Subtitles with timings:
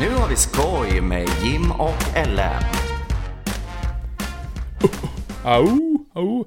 [0.00, 2.62] Nu har vi skoj med Jim och Ellen.
[5.44, 5.68] Au,
[6.12, 6.44] au.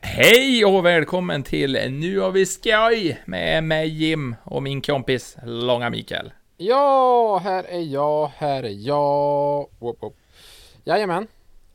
[0.00, 5.90] Hej och välkommen till Nu har vi skoj med mig Jim och min kompis Långa
[5.90, 6.32] Mikael.
[6.56, 9.66] Ja, här är jag, här är jag.
[9.78, 10.16] Whoop, whoop.
[10.84, 11.26] Jajamän.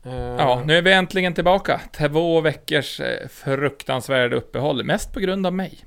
[0.06, 1.82] Eh, Ja, nu är vi äntligen tillbaka.
[1.92, 5.80] Två veckors eh, fruktansvärda uppehåll, mest på grund av mig.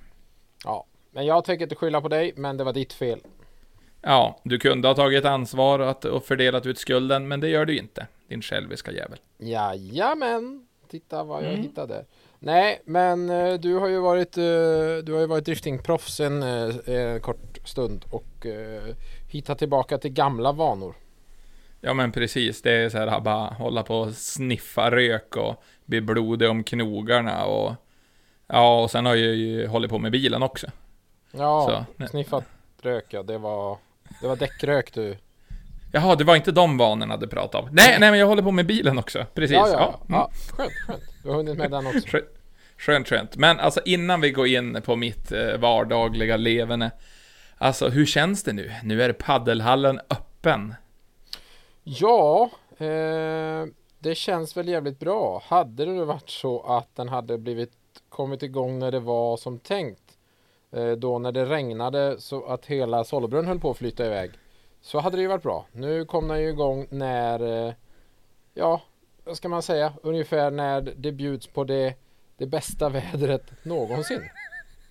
[0.64, 3.20] ja, men jag tänker inte skylla på dig, men det var ditt fel.
[4.02, 7.64] Ja, du kunde ha tagit ansvar och, att, och fördelat ut skulden, men det gör
[7.64, 8.06] du inte.
[8.28, 9.18] Din själviska jävel.
[9.38, 10.66] Jajamän.
[10.90, 11.62] Titta vad jag Mm.
[11.62, 12.04] hittade.
[12.38, 14.44] Nej, men eh, du har ju varit, eh,
[15.04, 18.46] du har ju varit driftingproffs en, eh, en kort stund och
[19.30, 20.94] hittat tillbaka till gamla vanor.
[21.80, 26.00] Ja men precis, det är så här bara hålla på och sniffa rök och bli
[26.00, 27.72] blodig om knogarna och
[28.46, 30.66] Ja, och sen har jag ju hållit på med bilen också.
[31.30, 32.44] Ja, Så, sniffat
[32.82, 33.78] rök ja, det var,
[34.22, 35.16] det var däckrök du.
[35.92, 37.74] Jaha, det var inte de vanorna du pratade om.
[37.74, 39.26] Nej, nej men jag håller på med bilen också.
[39.34, 39.54] Precis.
[39.56, 40.20] Ja, ja, mm.
[40.20, 40.30] ja.
[40.56, 41.02] Skönt, skönt.
[41.22, 41.98] Du har hunnit med den också.
[41.98, 42.24] Skö-
[42.78, 43.36] Skönt, skönt.
[43.36, 46.90] Men alltså innan vi går in på mitt eh, vardagliga leverne.
[47.58, 48.72] Alltså hur känns det nu?
[48.82, 50.74] Nu är paddelhallen öppen.
[51.84, 53.66] Ja, eh,
[53.98, 55.42] det känns väl jävligt bra.
[55.46, 57.72] Hade det varit så att den hade blivit
[58.08, 60.01] kommit igång när det var som tänkt.
[60.72, 64.30] Eh, då när det regnade så att hela Sollebrunn höll på att flyta iväg.
[64.80, 65.66] Så hade det ju varit bra.
[65.72, 67.74] Nu kom den ju igång när, eh,
[68.54, 68.82] ja,
[69.24, 71.94] vad ska man säga, ungefär när det bjuds på det,
[72.36, 74.22] det bästa vädret någonsin.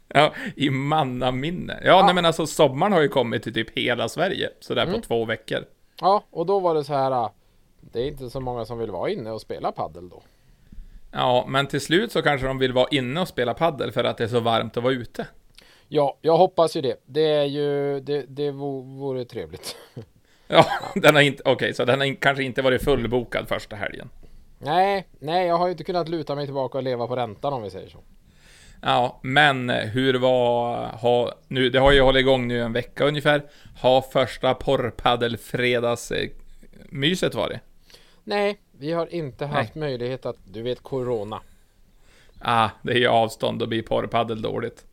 [0.08, 1.80] Ja, i mannaminne.
[1.84, 4.50] Ja, nej men alltså sommaren har ju kommit till typ hela Sverige.
[4.60, 4.96] Sådär Mm.
[4.96, 5.66] på två veckor.
[6.02, 7.34] Ja, och då var det så här, ah,
[7.82, 10.24] det är inte så många som vill vara inne och spela paddel då.
[11.12, 14.18] Ja, men till slut så kanske de vill vara inne och spela paddel för att
[14.18, 15.28] det är så varmt att vara ute.
[15.94, 16.96] Ja, jag hoppas ju det.
[17.06, 19.76] Det är ju, det, det vo- vore trevligt.
[20.48, 24.10] Ja, den har inte, okej, så den har kanske inte varit fullbokad första helgen.
[24.60, 27.64] Nej, nej, jag har ju inte kunnat luta mig tillbaka och leva på räntan om
[27.64, 27.98] vi säger så.
[28.82, 33.44] Ja, men hur var, ha, nu, det har ju hållit igång nu en vecka ungefär.
[33.82, 37.60] Har första porrpaddelfredagsmyset varit?
[38.24, 41.42] Nej, vi har inte haft möjlighet att, du vet, corona.
[42.40, 44.86] Ah, det är ju avstånd och blir porrpaddel dåligt.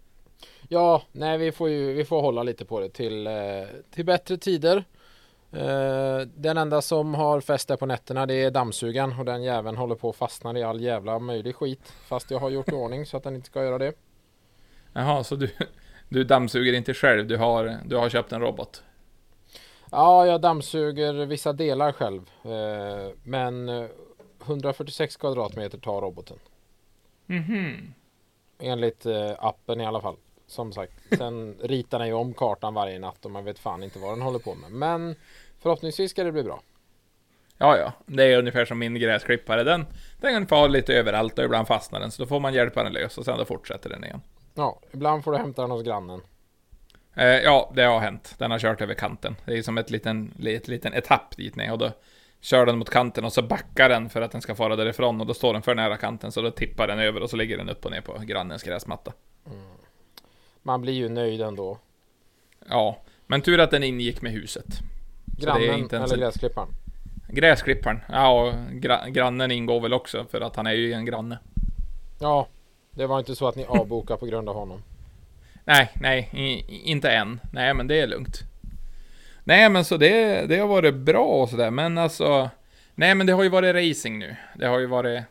[0.69, 3.33] Ja, nej, vi får ju, vi får hålla lite på det till, eh,
[3.91, 4.84] till bättre tider.
[5.53, 9.77] Eh, den enda som har fäst där på nätterna det är dammsugaren och den jäveln
[9.77, 11.93] håller på att fastna i all jävla möjlig skit.
[12.09, 13.93] Fast jag har gjort i ordning så att den inte ska göra det.
[14.93, 15.51] Jaha, så du,
[16.09, 18.83] du dammsuger inte själv, du har, du har köpt en robot?
[19.91, 22.31] Ja, jag dammsuger vissa delar själv.
[22.43, 23.85] Eh, men eh,
[24.47, 26.39] 146 kvadratmeter tar roboten.
[27.27, 27.95] Mhm.
[28.59, 30.17] Enligt eh, appen i alla fall.
[30.49, 30.93] Som sagt.
[31.19, 34.23] Sen ritar den ju om kartan varje natt och man vet fan inte vad den
[34.23, 34.71] håller på med.
[34.71, 35.15] Men
[35.59, 36.61] förhoppningsvis ska det bli bra.
[37.59, 39.65] Ja, ja, det är ungefär som min gräsklippare.
[39.65, 39.87] Den,
[40.21, 43.19] den fara lite överallt och ibland fastnar den, så då får man hjälpa den lös
[43.19, 44.21] och sen då fortsätter den igen.
[44.55, 46.21] Ja, ibland får du hämta den hos grannen.
[47.15, 48.35] Eh, ja, det har hänt.
[48.39, 49.37] Den har kört över kanten.
[49.45, 51.91] Det är som ett liten, ett liten etapp dit ner och då
[52.41, 55.27] kör den mot kanten och så backar den för att den ska fara därifrån och
[55.27, 57.69] då står den för nära kanten så då tippar den över och så ligger den
[57.69, 59.13] upp och ner på grannens gräsmatta.
[60.69, 61.79] Man blir ju nöjd ändå.
[62.69, 64.67] Ja, men tur att den ingick med huset.
[65.39, 66.69] Så det är Grannen eller en- gräsklipparen.
[67.29, 71.39] Gräsklipparen, ja och gra grannen ingår väl också för att han är ju en granne.
[72.21, 72.49] Ja,
[72.91, 74.83] det var inte så att ni avbokade på grund av honom.
[75.65, 76.31] Nej, nej,
[76.85, 77.41] inte än.
[77.53, 78.41] Nej, men det är lugnt.
[79.45, 82.50] Nej, men så det, det har varit bra och sådär, men alltså...
[82.95, 84.37] Nej, men det har ju varit racing nu.
[84.55, 85.23] Det har ju varit...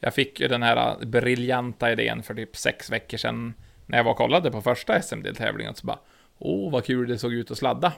[0.00, 3.54] Jag fick ju den här briljanta idén för typ sex veckor sedan
[3.90, 5.74] när jag var och kollade på första SM-deltävlingen.
[5.74, 5.98] Så bara,
[6.38, 7.92] åh, vad kul det såg ut att sladda.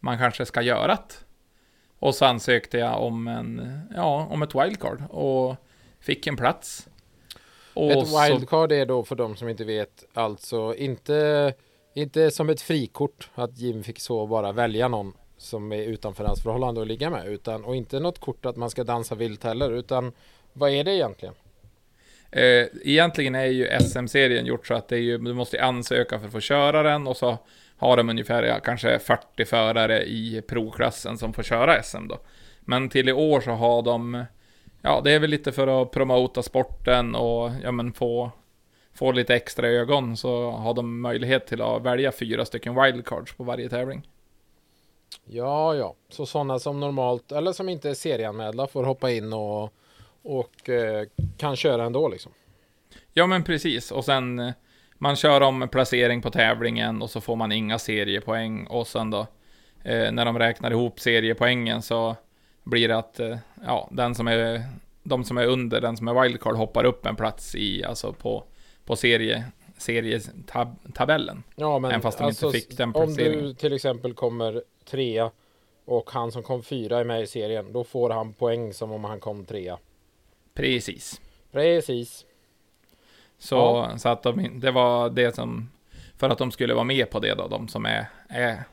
[0.00, 1.14] Man kanske ska göra det.
[1.98, 5.56] Och så ansökte jag om en, ja, om ett wildcard och
[6.00, 6.88] fick en plats.
[7.74, 11.54] Och Ett så- wildcard är då för de som inte vet alltså inte,
[11.94, 16.42] inte som ett frikort att Jim fick så bara välja någon som är utanför hans
[16.42, 19.70] förhållande att ligga med utan och inte något kort att man ska dansa vilt heller
[19.70, 20.12] utan
[20.52, 21.34] vad är det egentligen?
[22.34, 26.26] Eh, egentligen är ju SM-serien gjort så att det är ju, du måste ansöka för
[26.26, 27.38] att få köra den och så
[27.76, 32.18] har de ungefär ja, kanske 40 förare i provklassen som får köra SM då.
[32.60, 34.24] Men till i år så har de,
[34.82, 38.30] ja det är väl lite för att promota sporten och ja men få,
[38.94, 43.44] få lite extra ögon så har de möjlighet till att välja fyra stycken wildcards på
[43.44, 44.08] varje tävling.
[45.24, 49.72] Ja, ja, så sådana som normalt eller som inte är serieanmälda får hoppa in och,
[50.24, 51.06] och eh,
[51.36, 52.32] kan köra ändå liksom.
[53.12, 54.52] Ja men precis, och sen eh,
[54.98, 59.26] man kör om placering på tävlingen och så får man inga seriepoäng och sen då
[59.82, 62.16] eh, när de räknar ihop seriepoängen så
[62.62, 63.36] blir det att eh,
[63.66, 64.62] ja, den som är,
[65.02, 68.44] de som är under, den som är wildcard hoppar upp en plats i, alltså på,
[68.84, 69.44] på serie,
[69.78, 71.42] serietabellen.
[71.56, 75.30] Ja, men Även fast de inte fick den om du till exempel kommer trea
[75.84, 79.04] och han som kom fyra är med i serien, då får han poäng som om
[79.04, 79.78] han kom trea.
[80.54, 81.20] Precis.
[81.52, 82.24] Precis.
[83.38, 83.98] Så, Ja.
[83.98, 85.70] så att de, det var det som,
[86.16, 88.64] för att de skulle vara med på det då, de som är, är,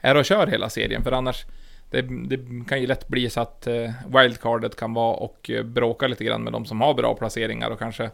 [0.00, 1.02] är och kör hela serien.
[1.04, 1.44] För annars,
[1.90, 2.38] det, det
[2.68, 3.90] kan ju lätt bli så att eh,
[4.22, 7.78] wildcardet kan vara och eh, bråka lite grann med de som har bra placeringar och
[7.78, 8.10] kanske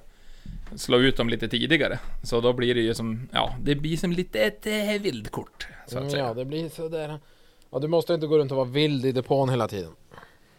[0.77, 1.99] slå ut dem lite tidigare.
[2.23, 5.97] Så då blir det ju som, ja, det blir som lite ett eh, vildkort, så
[5.97, 6.25] att Mm, säga.
[6.27, 7.19] ja, det blir sådär.
[7.71, 9.91] Ja, du måste inte gå runt och vara vild i depån hela tiden.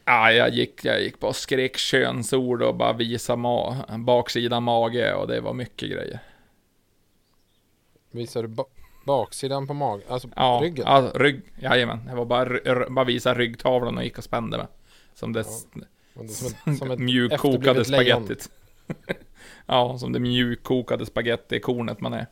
[0.06, 5.28] Ja, jag gick, jag gick bara skrek könsord och bara visa ma- baksidan mage och
[5.28, 6.20] det var mycket grejer.
[8.12, 8.66] Visar du ba
[9.06, 10.08] baksidan på magen?
[10.10, 10.86] Alltså Ja, ryggen?
[10.88, 11.42] Ja, rygg.
[11.60, 12.06] Jajamän.
[12.06, 14.68] Det var bara, bara visa ryggtavlan och gick och spände med.
[15.14, 18.50] Som det är Som som ett mjukkokade spagettit.
[19.66, 22.28] ja, som det mjukkokade spagettikornet man är.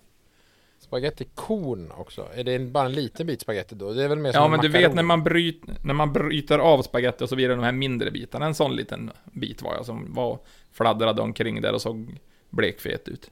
[0.92, 2.28] Spagettikorn också.
[2.34, 3.94] Är det bara en liten bit spagetti då?
[3.94, 4.84] Det är väl mer som Ja, en men du makaron.
[4.84, 7.72] vet när man, bryt, när man bryter av spagetti och så blir det de här
[7.72, 8.46] mindre bitarna.
[8.46, 10.40] En sån liten bit var jag som var
[10.72, 13.32] fladdrade omkring där och såg blekfet ut.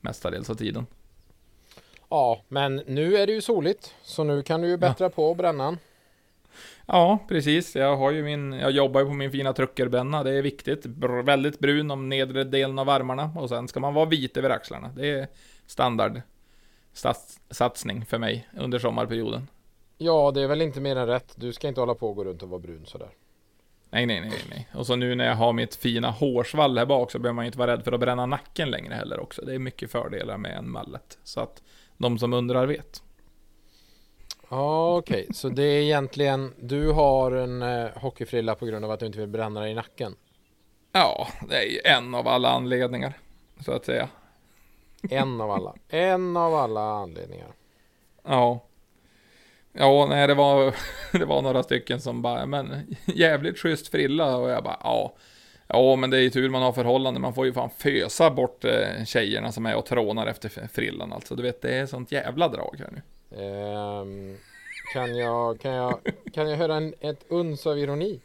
[0.00, 0.86] Mestadels av tiden.
[2.10, 3.94] Ja, men nu är det ju soligt.
[4.02, 5.78] Så nu kan du ju bättra på brännan.
[6.86, 7.76] Ja, precis.
[7.76, 10.22] Jag har ju min, jag jobbar ju på min fina truckerbränna.
[10.22, 10.86] Det är viktigt.
[10.86, 14.50] Br väldigt brun om nedre delen av armarna och sen ska man vara vit över
[14.50, 14.90] axlarna.
[14.96, 15.28] Det är
[15.66, 16.22] standard
[16.92, 19.48] sats, satsning för mig under sommarperioden.
[19.98, 21.32] Ja, det är väl inte mer än rätt.
[21.36, 23.10] Du ska inte hålla på och gå runt och vara brun sådär.
[23.90, 24.68] Nej, nej, nej, nej.
[24.74, 27.46] Och så nu när jag har mitt fina hårsvall här bak så behöver man ju
[27.46, 29.44] inte vara rädd för att bränna nacken längre heller också.
[29.44, 31.18] Det är mycket fördelar med en mallet.
[31.24, 31.62] Så att
[31.96, 33.02] de som undrar vet.
[34.48, 35.26] Ja, okej.
[35.34, 39.18] Så det är egentligen, du har en eh, hockeyfrilla på grund av att du inte
[39.18, 40.16] vill bränna dig i nacken.
[40.92, 43.18] Ja, det är ju en av alla anledningar.
[43.60, 44.08] Så att säga.
[45.10, 45.74] En av alla.
[45.88, 47.48] En av alla anledningar.
[48.24, 48.64] Ja.
[49.72, 50.74] Ja, nej, det var,
[51.18, 55.16] det var några stycken som bara, men jävligt schysst frilla och jag bara, ja.
[55.68, 57.20] Ja, men det är ju tur man har förhållande.
[57.20, 61.36] Man får ju fan fösa bort eh, tjejerna som är och trånar efter frillan alltså.
[61.36, 63.02] Du vet, det är sånt jävla drag här nu.
[63.42, 64.36] Ehm,
[64.92, 66.00] kan, jag, kan, jag,
[66.32, 68.20] kan jag höra en, ett uns av ironi?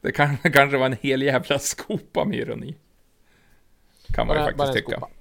[0.00, 2.74] Det kan, kanske var en hel jävla skopa med ironi.
[4.14, 4.96] Kan man ju Bara- bara faktiskt tycka.
[5.00, 5.12] skopa.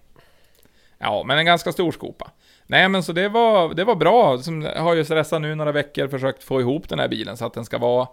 [0.98, 2.32] Ja, men en ganska stor skopa.
[2.68, 4.38] Nej, men så det var, det var bra.
[4.38, 7.54] Som, har ju stressat nu några veckor, försökt få ihop den här bilen så att
[7.54, 8.08] den ska vara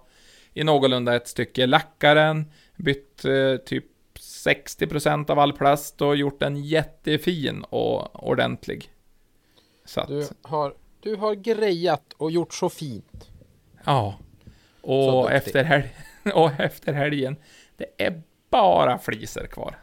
[0.54, 1.66] i någorlunda ett stycke.
[1.66, 3.84] Lackaren, bytt eh, typ
[4.18, 8.90] 60% av all plast och gjort den jättefin och ordentlig.
[9.84, 13.30] Så att, Du har, du har grejat och gjort så fint.
[13.84, 14.14] ja.
[14.84, 15.94] Och efter, helg,
[16.34, 17.36] och efter helgen,
[17.76, 19.78] det är bara fliser kvar.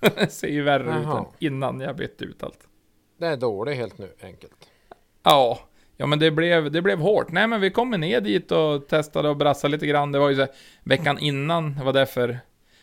[0.28, 1.18] ser ju värre ut Jaha.
[1.18, 2.68] än innan jag bytte ut allt.
[3.18, 4.70] Det är dåligt helt nu, enkelt.
[5.22, 5.58] Ja,
[5.96, 7.32] ja men det blev, det blev hårt.
[7.32, 10.12] Nej men vi kommer ner dit och testade och brassade lite grann.
[10.12, 10.50] Det var ju så här,
[10.82, 12.38] veckan innan, det var därför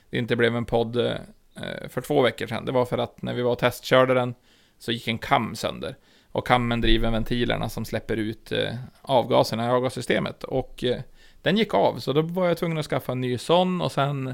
[0.10, 2.66] det inte blev en podd eh, för två veckor sedan.
[2.66, 4.36] Det var för att när vi var och testkörde den
[4.80, 5.96] så gick en kam sönder.
[6.32, 10.44] Och kammen driver ventilerna som släpper ut eh, avgaserna i avgassystemet.
[10.44, 11.02] Och eh,
[11.42, 14.34] den gick av, så då var jag tvungen att skaffa en ny sån och sen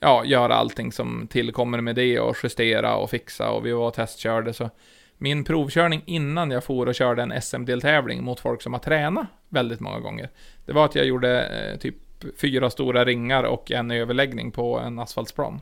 [0.00, 3.94] ja, göra allting som tillkommer med det och justera och fixa och vi var och
[3.94, 4.70] testkörde så
[5.18, 9.80] min provkörning innan jag for och körde en SM-deltävling mot folk som har tränat väldigt
[9.80, 10.30] många gånger.
[10.66, 11.94] Det var att jag gjorde eh, typ
[12.40, 15.60] fyra stora ringar och en överläggning på en asfaltsplan.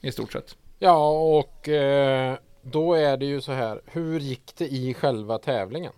[0.00, 0.56] I stort sett.
[0.78, 3.80] Ja, och eh, då är det ju så här.
[3.86, 5.92] Hur gick det i själva tävlingen?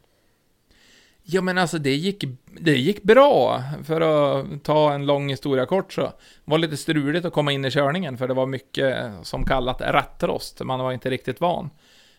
[1.25, 2.25] Ja men alltså det gick,
[2.61, 3.63] det gick bra.
[3.85, 6.13] För att ta en lång historia kort så
[6.45, 9.81] var det lite struligt att komma in i körningen för det var mycket som kallat
[9.81, 10.61] rattrost.
[10.61, 11.71] Man var inte riktigt van.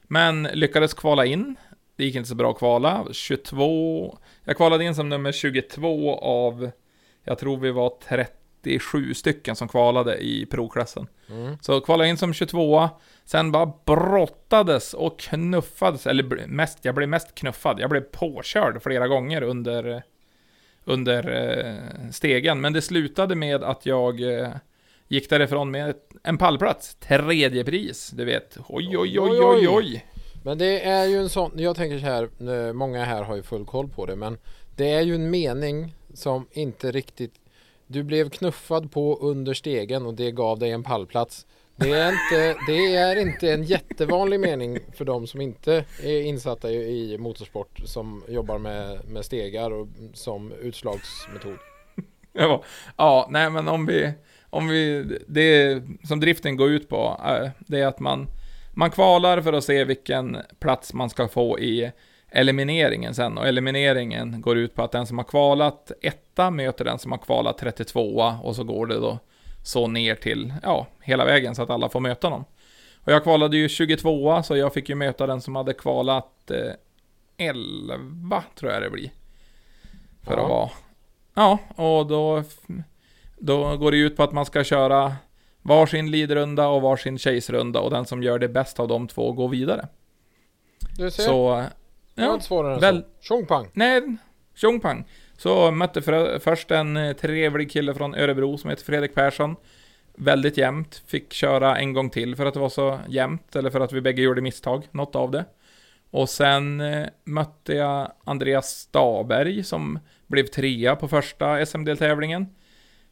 [0.03, 1.55] Men lyckades kvala in.
[1.95, 3.05] Det gick inte så bra att kvala.
[3.11, 4.17] 22...
[4.43, 6.71] Jag kvalade in som nummer 22 av...
[7.23, 11.07] Jag tror vi var 30, 37 stycken som kvalade i provklassen.
[11.29, 11.57] Mm.
[11.61, 12.89] Så kvalade in som 22
[13.25, 17.79] Sen bara brottades och knuffades, eller mest, jag blev mest knuffad.
[17.79, 20.03] Jag blev påkörd flera gånger under,
[20.83, 22.61] under eh, stegen.
[22.61, 24.49] Men det slutade med att jag eh,
[25.07, 26.95] gick därifrån med en pallplats.
[26.95, 28.57] Tredje pris, du vet.
[28.67, 30.05] Oj, oj, oj, oj, oj.
[30.43, 32.29] Men det är ju en sån, jag tänker så här,
[32.67, 34.37] eh, många här har ju full koll på det, men
[34.75, 37.33] det är ju en mening som inte riktigt,
[37.87, 41.45] du blev knuffad på under stegen och det gav dig en pallplats.
[41.75, 46.71] Det är, inte, det är inte en jättevanlig mening för de som inte är insatta
[46.71, 51.57] i, i motorsport som jobbar med, med stegar och som utslagsmetod.
[52.35, 52.63] Ja,
[52.97, 54.13] ja, nej men om vi,
[54.49, 58.27] om vi, det som driften går ut på, eh, det är att man,
[58.73, 61.91] man kvalar för att se vilken plats man ska få i
[62.33, 63.37] elimineringen sen.
[63.37, 67.19] Och elimineringen går ut på att den som har kvalat etta möter den som har
[67.19, 69.19] kvalat 32 och så går det då
[69.63, 72.45] så ner till, ja, hela vägen så att alla får möta dem.
[73.05, 76.73] Och jag kvalade ju 22 så jag fick ju möta den som hade kvalat eh,
[77.37, 79.11] 11, tror jag det blir.
[80.23, 80.43] För Ja.
[80.43, 80.69] att vara...
[81.35, 82.43] Ja, och då,
[83.37, 85.15] då går det ut på att man ska köra
[85.61, 89.49] varsin leadrunda och varsin chase-runda och den som gör det bäst av de två går
[89.49, 89.87] vidare.
[90.97, 91.63] Du ser, Så...
[92.15, 93.27] det var inte svårare än väl- så.
[93.27, 93.67] Tjong pang!
[93.73, 94.01] Nej,
[94.55, 95.05] tjong pang.
[95.37, 99.55] Så mötte för, först en eh, trevlig kille från Örebro som heter Fredrik Persson.
[100.17, 101.03] Väldigt jämnt.
[101.07, 104.01] Fick köra en gång till för att det var så jämnt, eller för att vi
[104.01, 105.45] bägge gjorde misstag, något av det.
[106.11, 112.47] Och sen eh, mötte jag Andreas Staberg som blev trea på första SM-deltävlingen.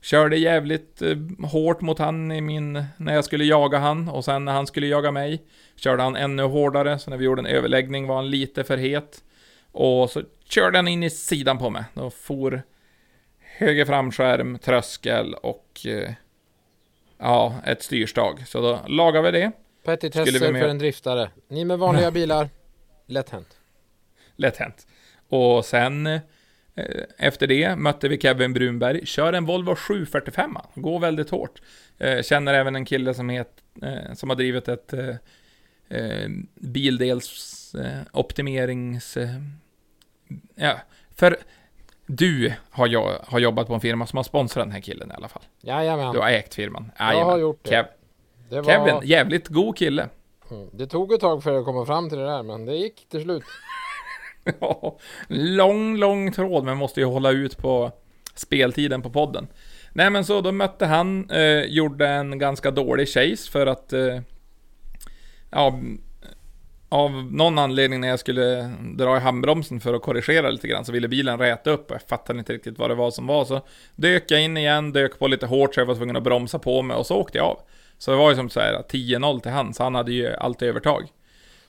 [0.02, 1.18] Körde jävligt eh,
[1.52, 4.88] hårt mot han i min, när jag skulle jaga han och sen när han skulle
[4.88, 5.44] jaga mig
[5.76, 9.24] körde han ännu hårdare, så när vi gjorde en överläggning var han lite för het.
[9.72, 11.84] Och så körde han in i sidan på mig.
[11.94, 12.64] Då for
[13.58, 16.12] höger framskärm, tröskel och eh,
[17.18, 18.48] ja, ett styrstag.
[18.48, 19.52] Så då lagade vi det.
[19.86, 21.30] Petitesser med- för en driftare.
[21.48, 22.50] Ni med vanliga bilar,
[23.08, 23.58] lätt hänt.
[24.36, 24.88] Lätt hänt.
[25.30, 26.20] Och sen
[27.18, 29.06] efter det mötte vi Kevin Brunberg.
[29.06, 30.58] Kör en Volvo 745.
[30.76, 31.62] Går väldigt hårt.
[31.98, 33.52] Eh, känner även en kille som, het,
[33.82, 35.10] eh, som har drivit ett eh,
[35.90, 39.18] eh, bildels eh, optimerings...
[39.18, 39.30] Eh,
[40.56, 40.80] ja,
[41.16, 41.38] för
[42.06, 45.14] du har, jo- har jobbat på en firma som har sponsrat den här killen i
[45.14, 45.44] alla fall.
[45.62, 46.14] Jajamän.
[46.14, 46.92] Du har ägt firman.
[46.98, 47.40] Jag har Jajamän.
[47.40, 47.70] gjort det.
[47.70, 47.86] Kev,
[48.50, 50.10] Det, var, Kevin, jävligt god kille.
[50.52, 50.70] Mm.
[50.74, 53.22] det tog ett tag för att komma fram till det där, men det gick till
[53.24, 53.44] slut.
[54.60, 57.92] Ja, lång, lång tråd, men måste ju hålla ut på
[58.36, 59.48] speltiden på podden.
[59.94, 64.20] Nej, men så då mötte han, eh, gjorde en ganska dålig chase för att, eh,
[65.50, 65.80] ja,
[66.90, 70.92] av någon anledning när jag skulle dra i handbromsen för att korrigera lite grann så
[70.92, 73.46] ville bilen räta upp och jag fattade inte riktigt vad det var som var.
[73.46, 73.62] Så
[73.96, 76.82] dök jag in igen, dök på lite hårt så jag var tvungen att bromsa på
[76.82, 77.60] mig och så åkte jag av.
[77.98, 80.62] Så det var ju som så här 10-0 till han, så han hade ju allt
[80.62, 81.04] övertag.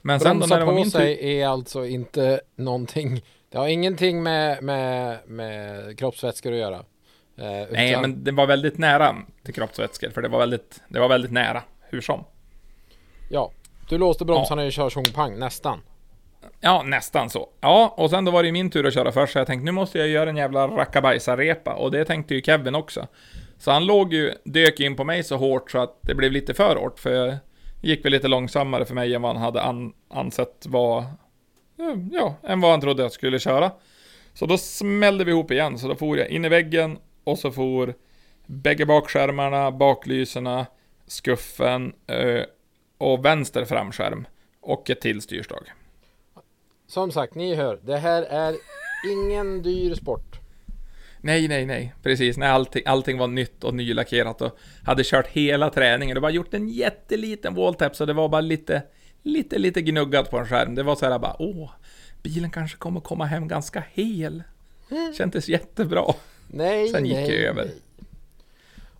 [0.02, 0.90] Men sen då när det var min tur...
[0.90, 3.22] sig är alltså inte någonting.
[3.48, 6.76] Det har ingenting med, med, med kroppsvätskor att göra.
[6.76, 11.00] Eh, Nej, utan- men det var väldigt nära till kroppsvätskor, för det var väldigt, det
[11.00, 12.24] var väldigt nära, hur som.
[13.30, 13.52] Ja,
[13.88, 15.80] du låste bromsarna i kör pang, nästan.
[16.60, 17.48] Ja, nästan så.
[17.60, 19.72] Ja, och sen då var det min tur att köra först, så jag tänkte nu
[19.72, 23.06] måste jag göra en jävla rackabajsa-repa, och det tänkte ju Kevin också.
[23.58, 26.54] Så han låg ju, dök in på mig så hårt så att det blev lite
[26.54, 27.38] för hårt, för
[27.82, 31.04] gick väl lite långsammare för mig än vad han hade an, ansett var,
[32.12, 33.70] ja, än vad han trodde jag skulle köra.
[34.34, 37.50] Så då smällde vi ihop igen, så då for jag in i väggen, och så
[37.50, 37.94] for
[38.46, 40.66] bägge bakskärmarna, baklyserna,
[41.06, 42.42] skuffen eh,
[42.98, 44.26] och vänster framskärm
[44.60, 45.72] och ett till styrstag.
[46.86, 48.54] Som sagt, ni hör, det här är
[49.12, 50.41] ingen dyr sport.
[51.24, 51.94] Nej, nej, nej.
[52.02, 56.14] Precis, när allting, allting var nytt och nylackerat och hade kört hela träningen.
[56.14, 58.82] Det var gjort en jätteliten walltap så det var bara lite,
[59.22, 60.74] lite, lite gnuggat på en skärm.
[60.74, 61.70] Det var så här bara, åh,
[62.22, 64.42] bilen kanske kommer komma hem ganska hel.
[65.18, 66.04] Kändes jättebra.
[66.48, 67.64] Nej, Sen gick nej, jag över.
[67.64, 67.74] nej.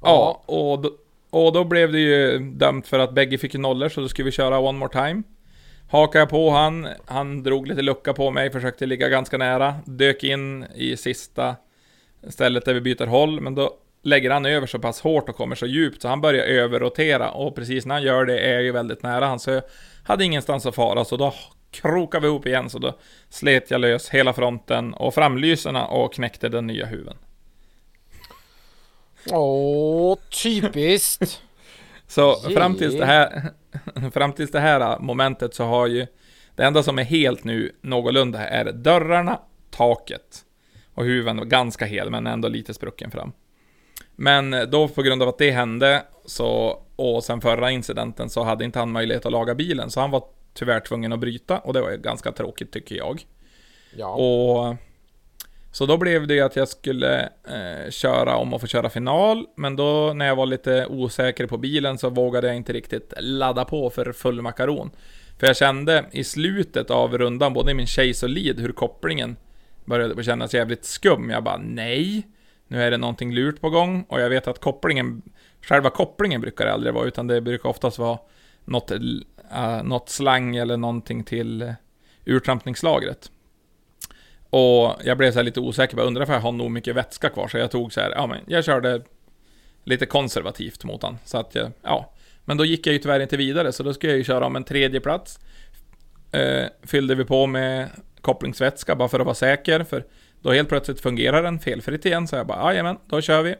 [0.03, 0.91] Ja, och då,
[1.31, 4.33] och då blev det ju dömt för att bägge fick nollor, så då skulle vi
[4.33, 5.23] köra one more time.
[5.91, 10.25] Hakade jag på han, han drog lite lucka på mig, försökte ligga ganska nära, dök
[10.25, 11.57] in i sista
[12.31, 15.57] stället där vi byter håll, men då lägger han över så pass hårt och kommer
[15.57, 18.73] så djupt så han börjar överrotera och precis när han gör det är jag ju
[18.73, 19.63] väldigt nära han så jag
[20.05, 21.35] hade ingenstans att fara så då
[21.71, 22.99] krokade vi ihop igen så då
[23.29, 27.17] slet jag lös hela fronten och framlyserna och knäckte den nya huven.
[29.31, 31.43] Åh, typiskt!
[32.07, 32.55] Så Yay.
[32.55, 33.43] fram tills det här
[34.13, 36.07] Fram tills det här momentet så har ju
[36.57, 40.45] Det enda som är helt nu någorlunda är dörrarna, taket
[40.95, 43.33] Och huven var ganska hel men ändå lite sprucken fram.
[44.17, 48.65] Men då på grund av att det hände så Och sen förra incidenten så hade
[48.65, 49.91] inte han möjlighet att laga bilen.
[49.91, 53.27] Så han var tyvärr tvungen att bryta och det var ju ganska tråkigt tycker jag.
[53.97, 54.77] Ja, och
[55.73, 59.47] så då blev det ju att jag skulle eh, köra om att få köra final,
[59.57, 63.65] men då när jag var lite osäker på bilen så vågade jag inte riktigt ladda
[63.65, 64.91] på för full makaron.
[65.39, 69.37] För jag kände i slutet av rundan, både i min chase och lead, hur kopplingen
[69.85, 71.31] började på kännas jävligt skum.
[71.31, 72.29] Jag bara nej,
[72.69, 75.23] nu är det någonting lurt på gång och jag vet att kopplingen,
[75.63, 78.19] själva kopplingen brukar det aldrig vara, utan det brukar oftast vara
[78.65, 81.73] något, uh, något slang eller någonting till uh,
[82.25, 83.31] urtrampningslagret.
[84.51, 87.29] Och jag blev så här lite osäker, jag undrar för jag har nog mycket vätska
[87.29, 89.03] kvar, så jag tog så här, ja men jag körde
[89.85, 91.19] lite konservativt mot han.
[91.25, 92.13] Så att jag, ja.
[92.45, 94.57] Men då gick jag ju tyvärr inte vidare, så då skulle jag ju köra om
[94.57, 95.39] en tredje plats.
[96.33, 97.89] Eh, fyllde vi på med
[98.23, 100.05] kopplingsvätska bara för att vara säker, för
[100.43, 103.55] då helt plötsligt fungerar den felfritt igen, så jag bara, jajamän, då kör vi.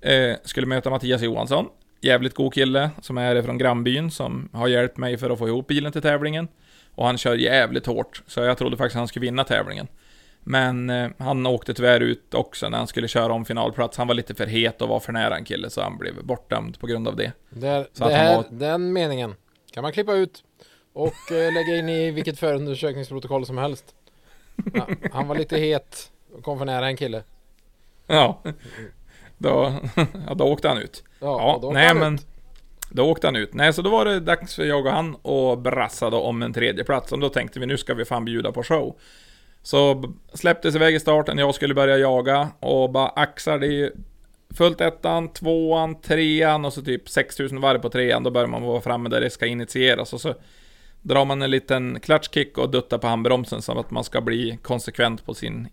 [0.00, 1.66] Eh, skulle möta Mattias Johansson,
[2.00, 5.66] jävligt god kille, som är från grannbyn, som har hjälpt mig för att få ihop
[5.66, 6.48] bilen till tävlingen.
[6.94, 9.86] Och han kör jävligt hårt, så jag trodde faktiskt han skulle vinna tävlingen.
[10.40, 13.98] Men eh, han åkte tyvärr ut också när han skulle köra om finalplats.
[13.98, 16.80] Han var lite för het och var för nära en kille, så han blev bortdömd
[16.80, 17.32] på grund av det.
[17.50, 19.34] Där, det här, var- Den meningen
[19.72, 20.42] kan man klippa ut
[20.92, 23.94] och eh, lägga in i vilket förundersökningsprotokoll som helst.
[24.74, 27.22] Ja, han var lite het och kom för nära en kille.
[28.06, 28.42] Ja,
[29.38, 29.74] då,
[30.26, 31.02] ja, då åkte han ut.
[31.20, 32.14] Ja, Ja, och då nej kom han men...
[32.14, 32.26] ut.
[32.90, 33.54] Då åkte han ut.
[33.54, 36.52] Nej, så då var det dags för jag och han att brassa då om en
[36.52, 37.12] tredje plats.
[37.12, 38.96] Och då tänkte vi, nu ska vi fan bjuda på show.
[39.62, 40.04] Så
[40.34, 43.92] släpptes iväg i starten, jag skulle börja jaga och bara axar det
[44.54, 48.22] fullt ettan, tvåan, trean och så typ 6000 varv på trean.
[48.22, 50.34] Då börjar man vara framme där det ska initieras och så
[51.08, 55.24] drar man en liten klatschkick och duttar på handbromsen så att man ska bli konsekvent
[55.24, 55.68] på sin,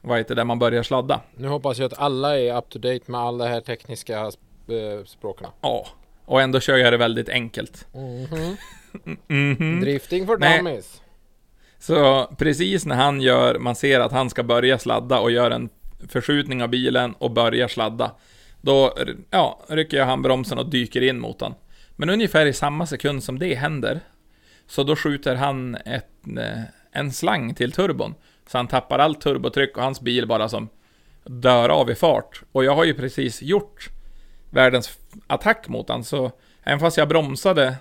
[0.00, 1.20] vad heter det, där man börjar sladda.
[1.36, 5.48] Nu hoppas jag att alla är up to date med alla här tekniska eh, språken.
[5.60, 5.86] Ja,
[6.24, 7.86] och ändå kör jag det väldigt enkelt.
[7.94, 8.56] Mhm.
[9.26, 9.80] Mhm.
[9.80, 10.58] Drifting for Nej.
[10.58, 11.02] dummies.
[11.78, 15.68] Så precis när han gör, man ser att han ska börja sladda och gör en
[16.08, 18.10] förskjutning av bilen och börjar sladda.
[18.60, 18.94] Då,
[19.30, 21.54] ja, rycker jag handbromsen och dyker in mot han.
[21.96, 24.00] Men ungefär i samma sekund som det händer,
[24.66, 28.14] så då skjuter han ett, eh, en slang till turbon.
[28.46, 30.68] Så han tappar allt turbotryck och hans bil bara som
[31.24, 32.42] dör av i fart.
[32.52, 33.90] Och jag har ju precis gjort
[34.50, 37.76] världens attack mot han, så även fast jag bromsade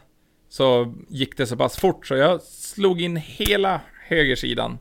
[0.49, 4.77] så gick det så pass fort så jag slog in hela högersidan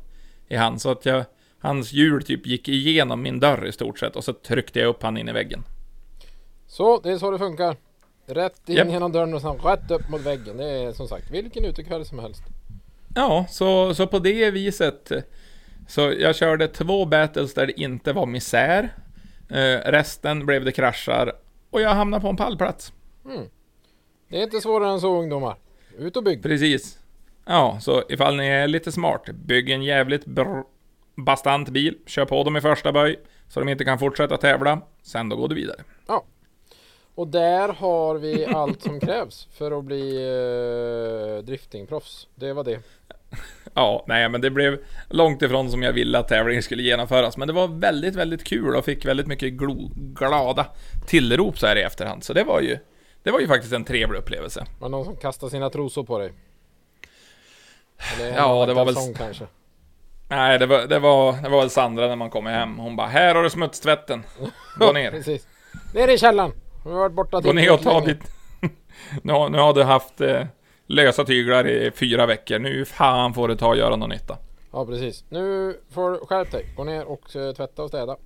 [0.48, 1.24] i han så att jag,
[1.58, 5.02] hans hjul typ gick igenom min dörr i stort sett och så tryckte jag upp
[5.02, 5.64] han in i väggen.
[6.66, 7.76] Så, det är så det funkar.
[8.30, 8.88] Rätt in Japp.
[8.88, 10.56] genom dörren och sen rätt upp mot väggen.
[10.56, 12.42] Det är som sagt vilken utekväll som helst.
[13.14, 15.12] Ja, så, så på det viset
[15.88, 18.94] så jag körde två battles där det inte var misär.
[19.48, 21.32] Eh, resten blev det kraschar
[21.70, 22.92] och jag hamnade på en pallplats.
[24.28, 25.56] Det är inte svårare än så ungdomar.
[25.98, 26.42] Ut och bygg.
[26.42, 26.98] Precis.
[27.46, 30.24] Ja, så ifall ni är lite smart, bygg en jävligt
[31.14, 34.80] bastant bil, kör på dem i första böj, så de inte kan fortsätta tävla.
[35.02, 35.82] Sen då går du vidare.
[37.14, 40.16] Och där har vi allt som krävs för att bli
[41.38, 42.26] eh, driftingproffs.
[42.34, 42.80] Det var det.
[43.74, 47.36] Ja, nej men det blev långt ifrån som jag ville att tävlingen skulle genomföras.
[47.36, 49.52] Men det var väldigt, väldigt kul och fick väldigt mycket
[50.14, 50.66] glada
[51.06, 52.24] tillrop så här i efterhand.
[52.24, 52.78] Så det var ju,
[53.22, 54.66] det var ju faktiskt en trevlig upplevelse.
[54.80, 56.32] Var någon som kastade sina trosor på dig?
[58.16, 59.44] Eller Ja, det var väl- kanske.
[60.28, 62.78] Nej, det var, det var, det var väl Sandra när man kommer hem.
[62.78, 64.22] Hon bara, här har du smutstvätten.
[64.78, 65.10] Gå ner.
[65.10, 65.46] Precis.
[65.94, 66.52] Ner i källaren.
[66.84, 68.20] Vi har varit borta Gå ner och ta ditt...
[69.22, 70.46] nu, har- nu har du haft eh,
[70.86, 72.58] lösa tyglar i fyra veckor.
[72.58, 74.36] Nu fan får du ta och göra någon nytta.
[74.72, 75.24] Ja precis.
[75.28, 76.64] Nu får du skärp dig.
[76.76, 78.16] Gå ner och eh, tvätta och städa.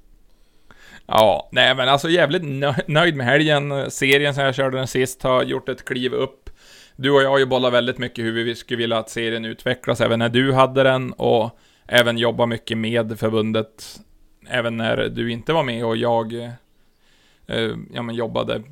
[1.06, 3.90] Ja, nej men alltså jävligt nö- nöjd med helgen.
[3.90, 6.50] Serien som jag körde den sist har gjort ett kliv upp.
[6.96, 10.00] Du och jag har ju bollat väldigt mycket hur vi skulle vilja att serien utvecklas,
[10.00, 14.00] även när du hade den och även jobba mycket med förbundet.
[14.48, 16.50] Även när du inte var med och jag eh,
[17.92, 18.62] ja, men jobbade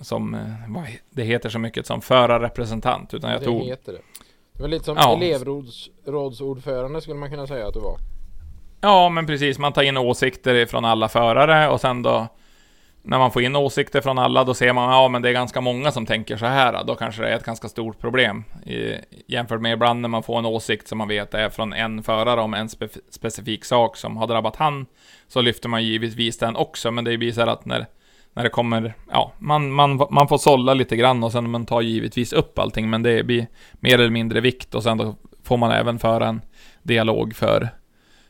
[0.00, 3.14] som, eh, vad det heter så mycket som förarrepresentant.
[3.14, 4.00] Utan jag det tog, heter det.
[4.52, 5.16] Det var lite som Ja.
[5.16, 7.96] elevrådsordförande skulle man kunna säga att du var.
[8.80, 9.58] Ja, men precis.
[9.58, 12.28] Man tar in åsikter från alla förare och sen då
[13.06, 15.60] när man får in åsikter från alla, då ser man ja, men det är ganska
[15.60, 16.84] många som tänker så här.
[16.84, 18.94] Då kanske det är ett ganska stort problem i,
[19.26, 22.40] jämfört med ibland när man får en åsikt som man vet är från en förare
[22.40, 24.86] om en spe, specifik sak som har drabbat han.
[25.28, 27.86] Så lyfter man givetvis den också, men det blir så här att när
[28.34, 31.80] när det kommer, ja, man, man, man får sålla lite grann och sen man tar
[31.80, 33.46] givetvis upp allting, men det blir
[33.80, 36.42] mer eller mindre vikt och sen då får man även föra en
[36.82, 37.68] dialog för,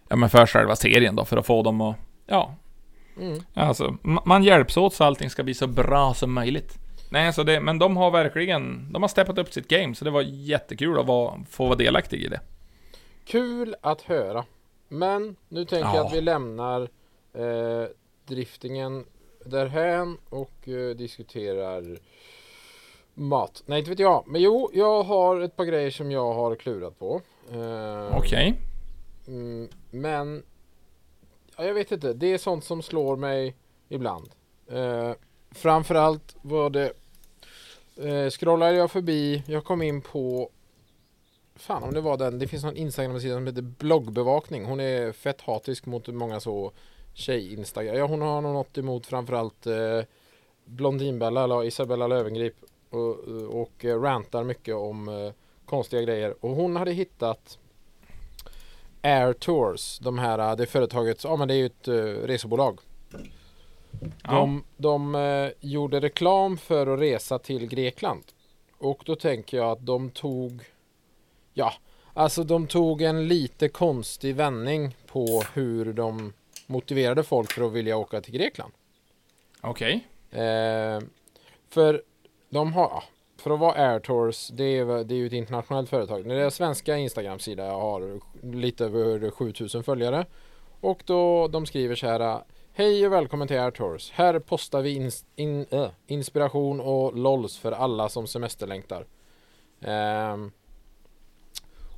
[0.08, 2.54] ja men för själva serien då, för att få dem att, ja,
[3.20, 3.42] Mm.
[3.54, 6.78] alltså, ma- man hjälps åt så allting ska bli så bra som möjligt.
[7.10, 10.10] Nej, så det, men de har verkligen, de har steppat upp sitt game, så det
[10.10, 12.40] var jättekul att vara, få vara delaktig i det.
[13.26, 14.44] Kul att höra.
[14.88, 16.06] Men nu tänker jag Ja.
[16.06, 16.80] att vi lämnar
[17.34, 17.88] eh,
[18.28, 19.04] driftingen
[19.44, 21.98] därhän och eh, diskuterar
[23.14, 23.62] mat.
[23.66, 24.24] Nej, inte vet jag.
[24.26, 27.20] Men jo, jag har ett par grejer som jag har klurat på.
[27.52, 28.54] Eh, Okej.
[29.26, 30.42] mm, men
[31.56, 33.54] ja, jag vet inte, det är sånt som slår mig
[33.88, 34.30] ibland.
[34.68, 35.12] Eh,
[35.50, 36.92] framförallt var det,
[37.96, 40.50] eh, scrollade jag förbi, jag kom in på,
[41.56, 44.64] fan om det var den, det finns någon Instagram-sida som heter bloggbevakning.
[44.64, 46.72] Hon är fett hatisk mot många så
[47.14, 47.96] tjej-instagram.
[47.96, 50.00] Ja, hon har något emot framförallt eh,
[50.64, 52.54] Blondinbella eller Isabella Lövengrip
[52.90, 53.18] och,
[53.62, 55.32] och eh, rantar mycket om eh,
[55.66, 56.34] konstiga grejer.
[56.40, 57.58] Och hon hade hittat
[59.02, 62.80] Air Tours, de här, eh, det företaget, ja men det är ju ett uh, resebolag.
[64.22, 68.24] De, de uh, gjorde reklam för att resa till Grekland.
[68.78, 70.62] Och då tänker jag att de tog,
[71.52, 71.72] ja,
[72.12, 76.32] alltså de tog en lite konstig vändning på hur de
[76.66, 78.72] motiverade folk för att vilja åka till Grekland.
[79.60, 80.08] Okej.
[80.30, 81.00] Eh,
[81.68, 82.02] för
[82.50, 83.04] de har,
[83.36, 86.28] för att vara Air Tours, det är, det är ju ett internationellt företag.
[86.28, 90.26] Deras svenska Instagram-sida har lite över 7000 följare.
[90.80, 92.42] Och då de skriver så här.
[92.72, 94.10] Hej och välkommen till Air Tours.
[94.10, 99.06] Här postar vi ins in, äh, inspiration och LOLs för alla som semesterlängtar.
[99.80, 100.36] Eh,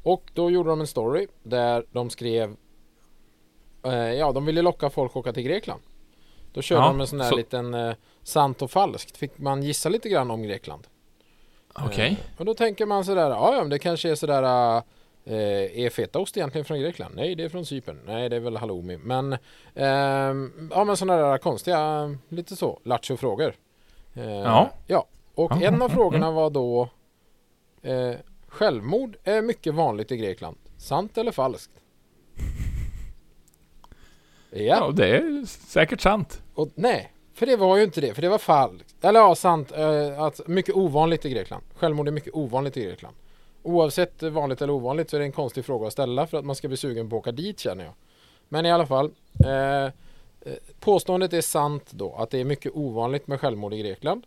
[0.02, 2.56] och då gjorde de en story där de skrev
[3.94, 5.80] Ja, de ville locka folk att åka till Grekland.
[6.52, 9.16] Då körde Ja, de en sån där så- liten eh, sant och falskt.
[9.16, 10.86] Fick man gissa lite grann om Grekland.
[11.74, 12.10] Okej.
[12.10, 14.42] Eh, och då tänker man sådär, ja ja men det kanske är sådär
[15.24, 15.34] eh,
[15.84, 17.14] Är fetaost egentligen från Grekland?
[17.16, 18.00] Nej det är från Cypern.
[18.06, 18.96] Nej det är väl halloumi.
[18.96, 19.36] Men
[19.74, 23.54] ehm, Ja men sådana där konstiga, lite så, lattjo frågor.
[24.14, 24.70] Eh, Ja.
[24.86, 26.88] Ja, och Ja, en mm, av frågorna var då
[27.82, 28.12] eh,
[28.48, 30.56] Självmord är mycket vanligt i Grekland.
[30.78, 31.72] Sant eller falskt?
[34.50, 34.58] Ja.
[34.60, 36.42] Ja, det är säkert sant.
[36.54, 38.14] Och, nej, för det var ju inte det.
[38.14, 39.04] För det var falskt.
[39.04, 39.72] Eller ja, sant.
[39.72, 41.64] Eh, att mycket ovanligt i Grekland.
[41.74, 43.16] Självmord är mycket ovanligt i Grekland.
[43.62, 46.56] Oavsett vanligt eller ovanligt så är det en konstig fråga att ställa för att man
[46.56, 47.94] ska bli sugen på att åka dit känner jag.
[48.48, 49.10] Men i alla fall.
[49.44, 49.90] Eh, eh,
[50.80, 54.24] påståendet är sant då att det är mycket ovanligt med självmord i Grekland.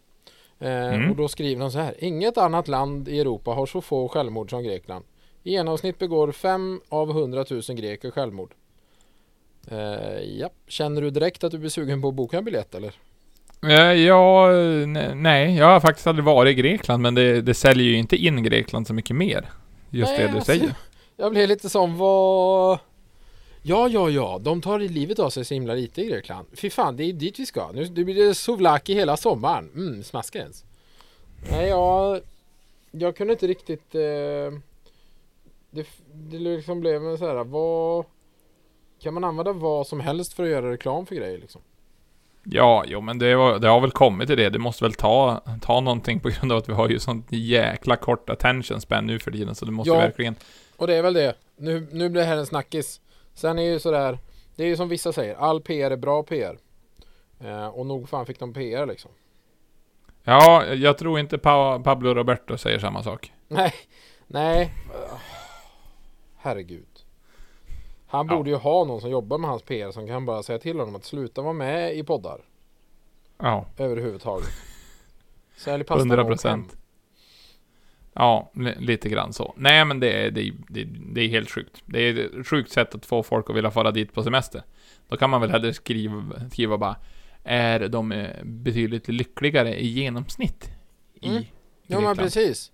[0.60, 1.12] Eh, Mm.
[1.12, 2.04] Och då skriver de så här.
[2.04, 5.06] Inget annat land i Europa har så få självmord som Grekland.
[5.44, 8.54] I genomsnitt begår 5 av 100 000 greker självmord.
[9.72, 10.50] Eh, ja.
[10.68, 12.94] Känner du direkt att du blir sugen på att boka en biljett eller?
[13.64, 17.86] Eh, Ja, ne- nej, jag har faktiskt aldrig varit i Grekland, men det, det säljer
[17.88, 19.50] ju inte in Grekland så mycket mer.
[19.90, 20.74] Just Nej, det du alltså, säger.
[21.18, 22.80] Jag blev lite som vad...
[23.62, 26.48] Ja, ja, ja, de tar livet av sig så himla lite i Grekland.
[26.54, 27.72] Fy fan, det är dit vi ska.
[27.72, 29.70] Nu nu blir det souvlaki hela sommaren.
[29.76, 30.64] Mm, smaskar ens.
[31.52, 32.22] Nej, jag...
[32.92, 33.96] Jag kunde inte riktigt...
[33.96, 34.60] Eh,
[35.72, 38.06] det, det liksom blev en så här, vad...
[39.00, 41.62] Kan man använda vad som helst för att göra reklam för grejer liksom?
[42.44, 44.50] Ja, jo, men det, var, det har väl kommit till det.
[44.50, 47.96] Det måste väl ta, ta någonting på grund av att vi har ju sånt jäkla
[47.96, 50.00] kort attention span nu för tiden, så det måste Ja.
[50.00, 50.36] verkligen...
[50.78, 51.36] Och det är väl det.
[51.58, 53.02] Nu, nu blir det här en snackis.
[53.34, 54.20] Sen är ju sådär,
[54.56, 56.58] det är ju som vissa säger, all PR är bra PR.
[57.40, 59.12] Eh, och nog fan fick de PR liksom.
[60.24, 63.34] Ja, jag tror inte pa Pablo Roberto säger samma sak.
[63.48, 63.74] Nej,
[64.28, 64.74] nej.
[66.38, 66.86] Herregud.
[68.12, 68.36] Han Ja.
[68.38, 70.96] borde ju ha någon som jobbar med hans PR som kan bara säga till honom
[70.96, 72.42] att sluta vara med i poddar.
[73.38, 74.50] Ja, Överhuvudtaget.
[75.58, 76.32] Sälj pastan 100 och åk hem.
[76.34, 76.76] procent.
[78.14, 79.54] Ja, li lite grann så.
[79.58, 81.84] Nej, men det är, det, det, det är helt sjukt.
[81.86, 84.64] Det är ett sjukt sätt att få folk att vilja fara dit på semester.
[85.08, 86.96] Då kan man väl hellre skriva, skriva bara
[87.44, 90.70] Är de eh, betydligt lyckligare i genomsnitt
[91.14, 91.44] i Mm.
[91.88, 92.20] Ja men Grekland?
[92.20, 92.72] precis.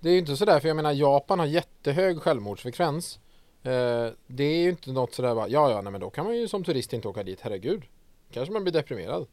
[0.00, 3.18] Det är ju inte sådär för jag menar Japan har jättehög självmordsfrekvens.
[3.66, 6.36] Eh, det är ju inte något sådär bara ja ja nej men då kan man
[6.36, 7.82] ju som turist inte åka dit herregud.
[8.32, 9.26] Kanske man blir deprimerad.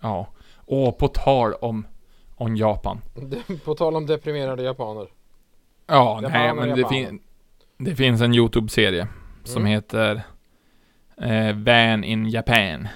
[0.00, 0.26] Ja.
[0.54, 1.86] Och på tal om,
[2.36, 3.00] om Japan.
[3.64, 5.08] På tal om deprimerade japaner.
[5.86, 7.20] Ja, Japaner, nej men det, fin
[7.78, 9.08] det finns en YouTube-serie
[9.44, 9.72] som Mm.
[9.72, 10.22] heter
[11.16, 12.88] eh, Van in Japan.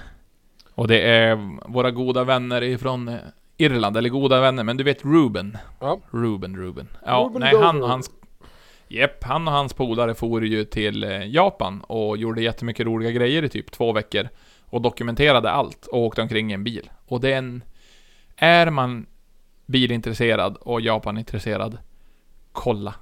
[0.75, 1.39] Och det är
[1.71, 3.15] våra goda vänner ifrån eh,
[3.57, 5.57] Irland, eller goda vänner, men du vet Ruben.
[5.79, 5.99] Ja.
[6.11, 6.87] Ruben, Ruben.
[7.05, 7.87] Ja, Ruben nej, han Dover.
[8.93, 13.43] Jepp, han och hans polare for ju till eh, Japan och gjorde jättemycket roliga grejer
[13.43, 14.29] i typ två veckor.
[14.65, 16.91] Och dokumenterade allt och åkte omkring i en bil.
[17.05, 17.43] Och det
[18.35, 19.05] är man
[19.65, 21.77] bilintresserad och Japan-intresserad,
[22.51, 22.95] kolla.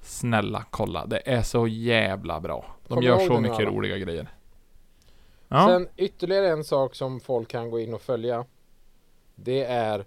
[0.00, 1.06] Snälla kolla.
[1.06, 2.76] Det är så jävla bra.
[2.88, 3.70] De Kom gör så mycket alla.
[3.70, 4.28] roliga grejer.
[5.48, 8.44] Ja, Sen ytterligare en sak som folk kan gå in och följa.
[9.34, 10.04] Det är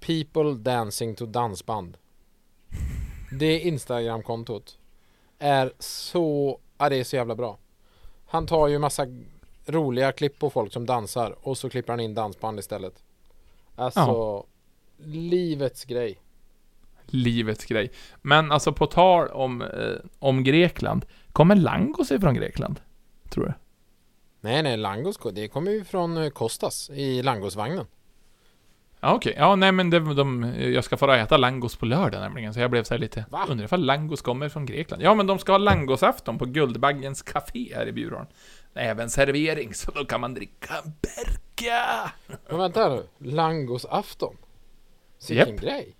[0.00, 1.96] People Dancing to Dansband.
[3.38, 4.78] Det Instagramkontot
[5.38, 7.58] är så, ja det är så jävla bra.
[8.26, 9.06] Han tar ju massa
[9.66, 13.02] roliga klipp på folk som dansar och så klipper han in dansband istället.
[13.76, 14.44] Alltså, Ja.
[15.04, 16.18] livets grej.
[17.06, 17.90] livets grej.
[18.22, 21.06] Men alltså på tal om, eh, om Grekland.
[21.32, 22.80] Kommer Langos ifrån Grekland?
[23.30, 23.52] Tror du?
[24.40, 27.86] Nej, nej, Langos, det kommer ju från eh, Kostas i Langosvagnen.
[29.04, 29.34] Ja, okej.
[29.36, 32.70] Ja, nej men det, de, jag ska få äta langos på lördag nämligen, så jag
[32.70, 33.24] blev så lite...
[33.30, 33.46] Va?
[33.48, 35.02] Undrar ifall langos kommer från Grekland?
[35.02, 38.26] Ja, men de ska ha langosafton på Guldbaggens Café här i Bjurholm.
[38.74, 42.12] Även servering, så då kan man dricka berka!
[42.48, 44.36] Men vänta nu, Langosafton?
[45.28, 45.48] Japp.
[45.48, 45.96] grej!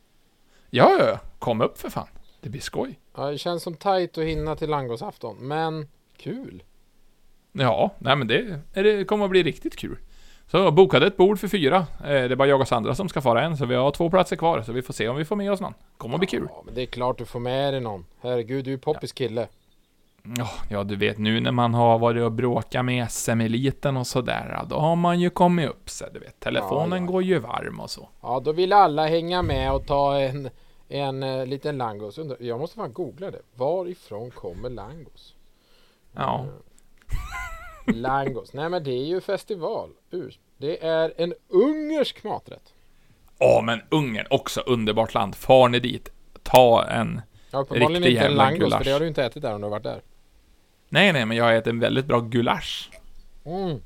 [0.70, 1.18] Ja, ja, ja.
[1.38, 2.08] kom upp för fan.
[2.40, 3.00] Det blir skoj.
[3.16, 6.62] Ja, det känns som tajt att hinna till Langosafton, men kul!
[7.52, 9.98] Ja, nej men det, det kommer att bli riktigt kul.
[10.46, 11.76] Så jag bokade ett bord för fyra.
[11.76, 14.10] Eh, Det är bara jag och Sandra som ska fara en, så vi har två
[14.10, 14.62] platser kvar.
[14.62, 15.74] Så vi får se om vi får med oss någon.
[15.96, 16.46] Kommer att bli kul.
[16.50, 18.04] Ja, men det är klart du får med dig någon.
[18.20, 19.48] Herregud, du är ju poppis kille.
[20.38, 24.50] Ja, ja, du vet nu när man har varit och bråkat med SM-eliten och sådär,
[24.58, 26.40] ja, då har man ju kommit upp sig, du vet.
[26.40, 27.12] Telefonen Ja, ja.
[27.12, 28.08] går ju varm och så.
[28.22, 30.50] Ja, då vill alla hänga med och ta en,
[30.88, 32.18] en uh, liten langos.
[32.40, 33.40] Jag måste fan googla det.
[33.54, 35.34] Varifrån kommer langos?
[36.12, 36.46] Ja.
[37.86, 38.52] Langos.
[38.52, 39.90] Nej, men det är ju festival.
[40.56, 42.72] Det är en ungersk maträtt.
[43.38, 45.34] Åh, men Ungern, också underbart land.
[45.34, 46.08] Far ni dit,
[46.42, 47.20] ta en...
[47.50, 48.78] Ja, uppenbarligen Riktig inte en langos, gulasch.
[48.78, 50.02] för det har du inte ätit där om du har varit där.
[50.88, 52.90] Nej, nej, men jag har ätit en väldigt bra gulasch.
[53.44, 53.80] Mm.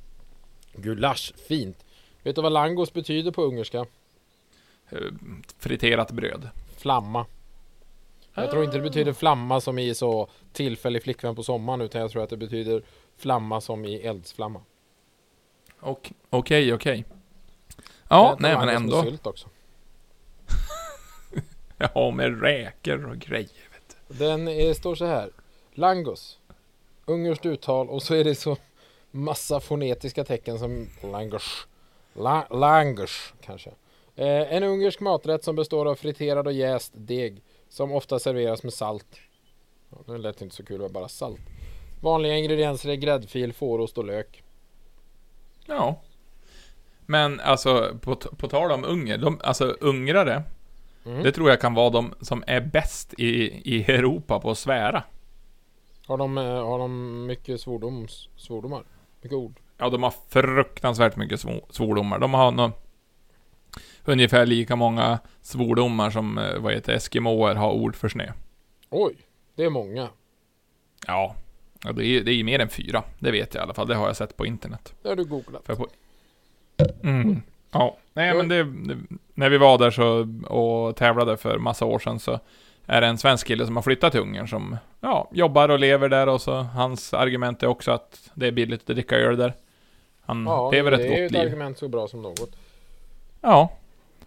[0.72, 1.84] Gulasch, fint.
[2.22, 3.78] Vet du vad langos betyder på ungerska?
[4.90, 4.98] Eh,
[5.58, 6.48] Friterat bröd.
[6.76, 7.26] Flamma.
[8.34, 12.10] Jag tror inte det betyder flamma som i så tillfällig flickvän på sommaren utan jag
[12.10, 12.82] tror att det betyder
[13.16, 14.60] flamma som i eldsflamma.
[16.30, 17.04] Okej, okej.
[18.08, 19.02] Ja, Äter nej men ändå.
[19.02, 19.48] Sylt också.
[21.94, 24.14] Ja, med räkor och grejer, vet du.
[24.14, 25.30] Den är, står så här.
[25.74, 26.38] Langos.
[27.04, 28.56] Ungerskt uttal och så är det så
[29.10, 31.66] massa fonetiska tecken som langos.
[32.14, 33.70] La, langos kanske.
[34.14, 38.72] Eh, en ungersk maträtt som består av friterad och jäst deg som ofta serveras med
[38.72, 39.16] salt.
[39.90, 41.40] Ja, nu lät det inte så kul med bara salt.
[42.06, 44.42] Vanliga ingredienser är gräddfil, fårost och lök.
[45.66, 46.00] Ja.
[47.06, 50.42] Men alltså, på, på tal om unger, de, alltså ungrare,
[51.06, 51.22] Mm.
[51.22, 53.28] det tror jag kan vara de som är bäst i,
[53.74, 55.02] i Europa på att svära.
[56.06, 58.84] Har, de, eh, har de mycket svordoms, svordomar?
[59.20, 59.60] Mycket ord?
[59.78, 62.18] Ja, de har fruktansvärt mycket svo- svordomar.
[62.18, 62.72] De har nå
[64.04, 68.32] ungefär lika många svordomar som, eh, vad heter Eskimoer har ord för snö.
[68.90, 69.16] Oj,
[69.54, 70.08] det är många.
[71.06, 71.34] Ja,
[71.86, 73.02] ja det är det är mer än fyra.
[73.18, 73.88] Det vet jag i alla fall.
[73.88, 74.94] Det har jag sett på internet.
[75.02, 75.62] Det har du googlat.
[75.66, 75.86] För på...
[77.02, 77.42] Mm.
[77.70, 78.96] Ja, nej men det, det,
[79.34, 82.40] när vi var där så och tävlade för massa år sedan så
[82.86, 86.08] är det en svensk kille som har flyttat till Ungern som ja, jobbar och lever
[86.08, 89.52] där och så hans argument är också att det är billigt att dricka öl där.
[90.20, 91.40] Han Ja, lever det ett är ju gott ett liv.
[91.40, 92.56] argument så bra som något.
[93.40, 93.72] Ja.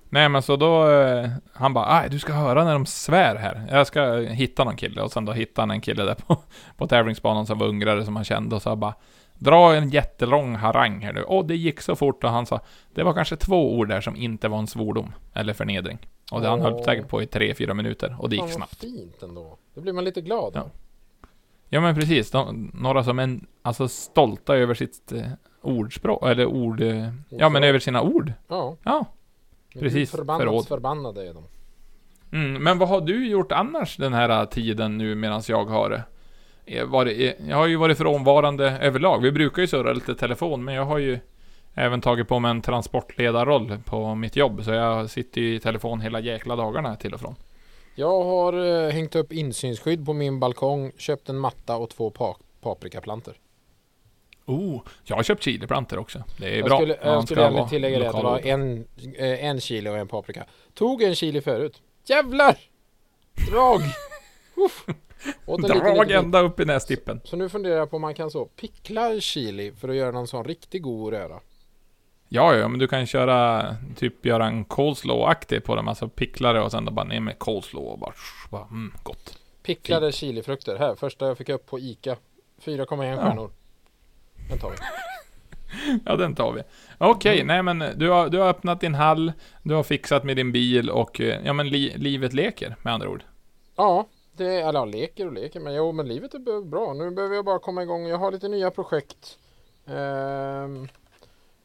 [0.10, 3.68] Nej men så då, eh, han bara "Aj, du ska höra när de svär här.
[3.72, 6.38] Jag ska hitta någon kille och sen då hittade han en kille där på,
[6.78, 8.94] på tävlingsbanan som var ungrare som han kände och så bara
[9.42, 11.24] Dra en jättelång harang här nu.
[11.24, 12.60] Och det gick så fort och han sa
[12.94, 15.12] Det var kanske två ord där som inte var en svordom.
[15.34, 15.98] Eller förnedring.
[16.32, 18.16] Och det han höll säkert på i tre, fyra minuter.
[18.20, 18.76] Och det gick snabbt.
[18.82, 19.58] fint ändå.
[19.76, 20.52] Då blir man lite glad.
[20.56, 20.66] Ja.
[21.70, 22.32] Ja men precis.
[22.32, 25.22] De, några som är alltså stolta över sitt eh,
[25.62, 26.26] ordspråk.
[26.26, 26.82] Eller ord...
[26.82, 28.34] Eh, ja men över sina ord.
[28.48, 28.76] Ja.
[28.84, 29.06] Ja.
[29.74, 30.68] Precis, Förbannat förråd.
[30.68, 31.44] förbannade är de.
[32.32, 36.04] Mm, men vad har du gjort annars den här tiden nu medan jag har
[36.66, 39.22] eh, varit, eh, Jag har ju varit frånvarande överlag.
[39.22, 41.20] Vi brukar ju surra lite telefon, men jag har ju
[41.74, 44.64] även tagit på mig en transportledarroll på mitt jobb.
[44.64, 47.36] Så jag sitter ju i telefon hela jäkla dagarna till och från.
[47.96, 52.36] Jag har eh, hängt upp insynsskydd på min balkong, köpt en matta och två pa
[52.62, 53.34] paprikaplantor.
[54.50, 56.24] Oh, jag har köpt chiliplantor också.
[56.38, 56.78] Det är Jag bra.
[56.78, 58.86] skulle, jag skulle även tillägga det att det var en,
[59.18, 60.46] eh, en kilo och en paprika.
[60.74, 61.82] Tog en chili förut.
[62.06, 62.58] Jävlar!
[63.52, 63.80] Drag!
[65.46, 66.12] Drag liten bit.
[66.12, 67.22] ända upp i nästippen.
[67.24, 70.28] Så nu funderar jag på om man kan så pickla chili för att göra någon
[70.28, 71.40] sån riktigt god röra.
[72.30, 75.88] Ja, ja, men du kan köra, typ göra en coleslaw-aktig på dem.
[75.88, 78.14] Alltså pickla det och sen då bara ner med coleslaw och bara,
[78.50, 79.38] bara mm, gott.
[79.64, 80.76] Picklade chilifrukter.
[80.78, 82.16] Här, första jag fick upp på ICA.
[82.66, 83.18] 4,1 Ja.
[83.18, 83.52] stjärnor.
[84.50, 84.76] Den tar vi.
[86.06, 86.62] Ja, den tar vi.
[86.98, 87.48] Okej, Mm.
[87.48, 89.32] nej men du har, du har öppnat din hall,
[89.64, 93.10] du har fixat med din bil och eh, ja men li, livet leker med andra
[93.10, 93.24] ord.
[93.76, 95.60] Ja, det är, eller ja, leker och leker.
[95.60, 96.94] Men jo, men livet är bra.
[96.94, 98.08] Nu behöver jag bara komma igång.
[98.08, 99.38] Jag har lite nya projekt.
[99.88, 100.88] Ehm,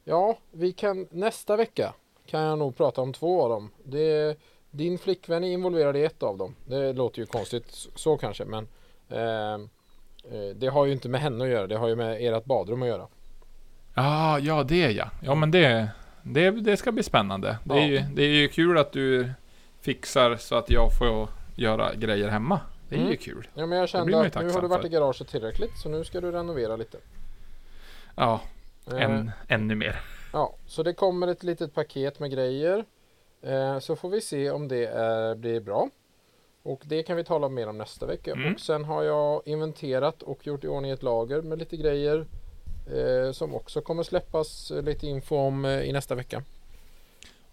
[0.04, 1.94] ja, vi kan nästa vecka
[2.26, 3.70] kan jag nog prata om två av dem.
[3.84, 4.38] Det,
[4.70, 6.54] din flickvän är involverad i ett av dem.
[6.66, 8.68] Det låter ju konstigt så kanske, men
[9.08, 9.68] ehm, eh,
[10.56, 11.66] det har ju inte med henne att göra.
[11.66, 13.06] Det har ju med ert badrum att göra.
[13.94, 15.10] Ja, ja det ja.
[15.22, 15.88] Ja men det,
[16.22, 17.58] det, det ska bli spännande.
[17.64, 17.84] Det, är Ja.
[17.86, 19.30] ju, det är ju kul att du
[19.80, 22.60] fixar så att jag får göra grejer hemma.
[22.88, 23.16] Det är ju Mm.
[23.16, 23.48] kul.
[23.54, 24.86] Ja, men jag kände ju att nu har du varit för.
[24.88, 26.98] i garaget tillräckligt så nu ska du renovera lite.
[28.16, 28.40] Ja,
[28.92, 30.00] Eh, än, ännu mer.
[30.32, 32.84] Ja, så det kommer ett litet paket med grejer.
[33.42, 35.88] Eh, så får vi se om det är, blir bra.
[36.64, 38.32] Och det kan vi tala mer om nästa vecka.
[38.32, 38.54] Mm.
[38.54, 42.26] Och sen har jag inventerat och gjort i ordning ett lager med lite grejer.
[42.86, 46.42] Eh, som också kommer släppas eh, lite info om eh, i nästa vecka.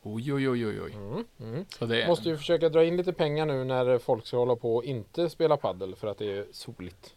[0.02, 0.94] Oj, oj, oj, oj.
[0.94, 1.66] Mm, mm.
[1.80, 4.84] Det, Måste ju försöka dra in lite pengar nu när folk ska hålla på och
[4.84, 7.14] inte spela paddel för att det är soligt.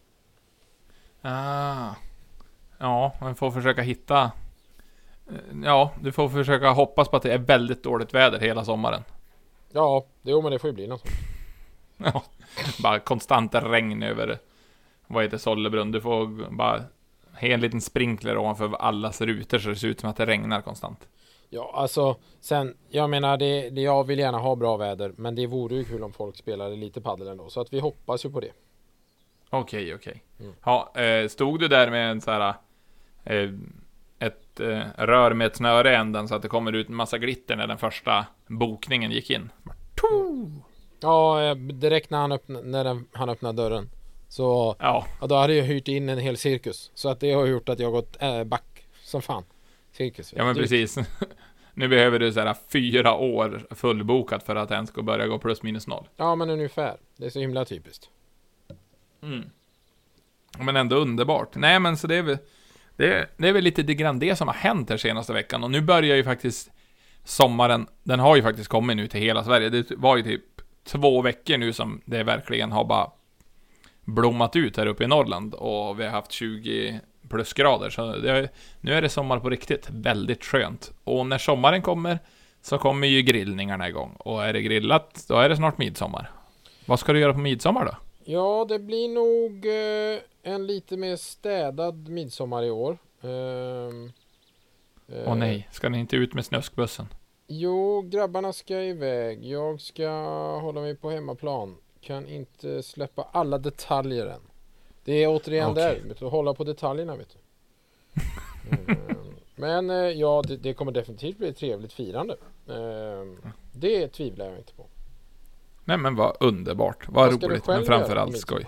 [1.23, 1.95] Ah.
[2.79, 4.33] Ja, man får försöka hitta...
[5.29, 9.05] eh, Ja, du får försöka hoppas på att det är väldigt dåligt väder hela sommaren.
[9.73, 11.34] Ja, jo men det får ju bli något sånt.
[12.05, 12.23] Ja,
[12.83, 14.39] bara konstant regn över,
[15.07, 15.93] vad heter Sollebrunn.
[15.93, 16.83] Du får bara
[17.39, 21.09] en liten sprinkler ovanför allas rutor så det ser ut som att det regnar konstant.
[21.49, 25.47] Ja, alltså sen, jag menar det, det, jag vill gärna ha bra väder, men det
[25.47, 28.41] vore ju kul om folk spelade lite paddel ändå, så att vi hoppas ju på
[28.41, 28.53] det.
[29.51, 30.23] Okej, okej.
[30.41, 30.53] Mm.
[30.65, 32.55] Ja, eh, stod du där med en så här...
[33.25, 33.51] Eh,
[34.19, 37.19] ett eh, rör med ett snöre i änden så att det kommer ut en massa
[37.19, 39.51] glitter när den första bokningen gick in?
[41.05, 43.91] Ja, eh, direkt när han, öppna, när han öppnade dörren
[44.29, 46.91] så Ja, ja, då hade jag hyrt in en hel cirkus.
[46.95, 49.45] Så att det har gjort att jag gått äh, back som fan.
[49.93, 50.33] Cirkus.
[50.37, 50.99] ja men Det- precis.
[51.75, 55.63] nu behöver du så här fyra år fullbokat för att den ska börja gå plus
[55.63, 56.09] minus noll.
[56.17, 56.97] Ja, men ungefär.
[57.17, 58.09] Det är så himla typiskt.
[59.23, 59.51] Mm.
[60.59, 61.55] Men ändå underbart.
[61.55, 62.39] Nej men så det är väl,
[62.97, 65.65] det är, det är väl lite det grann det som har hänt här senaste veckan.
[65.65, 66.71] Och nu börjar ju faktiskt
[67.25, 69.69] sommaren, den har ju faktiskt kommit nu till hela Sverige.
[69.69, 70.43] Det var ju typ
[70.85, 73.11] två veckor nu som det verkligen har bara
[74.05, 75.55] blommat ut här uppe i Norrland.
[75.55, 77.91] Och vi har haft 20 plusgrader.
[77.91, 78.49] Så det
[78.81, 79.91] nu är det sommar på riktigt.
[79.91, 80.93] Väldigt skönt.
[81.05, 82.19] Och när sommaren kommer
[82.63, 84.17] så kommer ju grillningarna igång.
[84.19, 86.31] Och är det grillat, då är det snart midsommar.
[86.87, 87.97] Vad ska du göra på midsommar då?
[88.25, 92.99] Ja, det blir nog eh, en lite mer städad midsommar i år.
[93.23, 94.13] Ehm,
[95.09, 97.09] Åh eh, nej, ska ni inte ut med snöskbussen?
[97.47, 99.45] Jo, grabbarna ska iväg.
[99.45, 100.09] Jag ska
[100.61, 101.77] hålla mig på hemmaplan.
[102.01, 104.41] Kan inte släppa alla detaljer än.
[105.05, 105.83] Det är återigen Okej.
[105.85, 107.39] där, vet du, hålla på detaljerna vet du.
[109.57, 112.37] Men eh, ja, det, det kommer definitivt bli ett trevligt firande.
[112.69, 113.39] Ehm,
[113.73, 114.87] Det tvivlar jag inte på.
[115.85, 118.67] Nej men vad underbart, vad, du roligt, men framförallt skoj.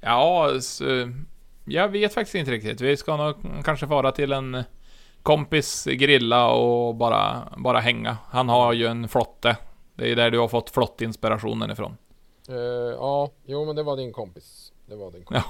[0.00, 1.12] Ja, så,
[1.64, 2.80] jag vet faktiskt inte riktigt.
[2.80, 4.64] Vi ska nog kanske fara till en
[5.22, 8.16] kompis grilla och bara, bara hänga.
[8.30, 9.56] Han har ju en flotte.
[9.94, 11.96] Det är där du har fått flottinspirationen ifrån.
[12.48, 12.54] Eh,
[12.96, 14.72] ja, jo men det var din kompis.
[14.86, 15.44] Det var din kompis.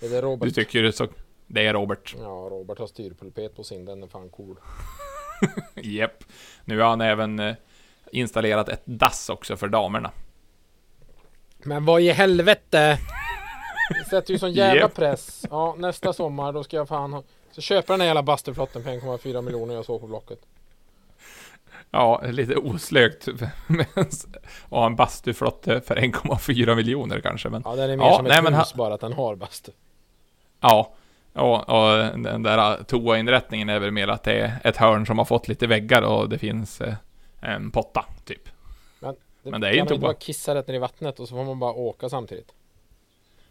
[0.00, 0.54] Är det Du Robert?
[0.54, 1.08] tycker det är så...
[1.46, 2.14] Det är Robert.
[2.20, 3.84] Ja, Robert har styrpulpet på sin.
[3.84, 4.56] Den är fan cool.
[5.74, 6.24] Japp.
[6.64, 7.54] Nu har han även eh,
[8.12, 10.10] installerat ett dass också för damerna.
[11.58, 12.98] Men vad i helvete!
[13.88, 14.94] Det sätter ju sån jävla Japp.
[14.94, 15.46] press.
[15.50, 17.22] Ja, nästa sommar då ska jag fan ha...
[17.56, 20.38] Så köpa den här jävla bastuflotten för 1,4 miljoner jag såg på Blocket.
[21.90, 23.28] Ja, lite oslögt.
[24.70, 27.62] ha en bastuflotte för 1,4 miljoner kanske, men...
[27.64, 29.72] Ja, den är mer Ja, som nej, ett men hus bara att den har bastu.
[30.60, 30.94] Ja,
[31.32, 35.24] och, och den där toainrättningen är väl mer att det är ett hörn som har
[35.24, 36.94] fått lite väggar och det finns eh,
[37.40, 38.48] en potta, typ.
[39.42, 39.94] Men det är ju kan man toa.
[39.94, 42.52] inte bara kissa rätt ner i vattnet och så får man bara åka samtidigt.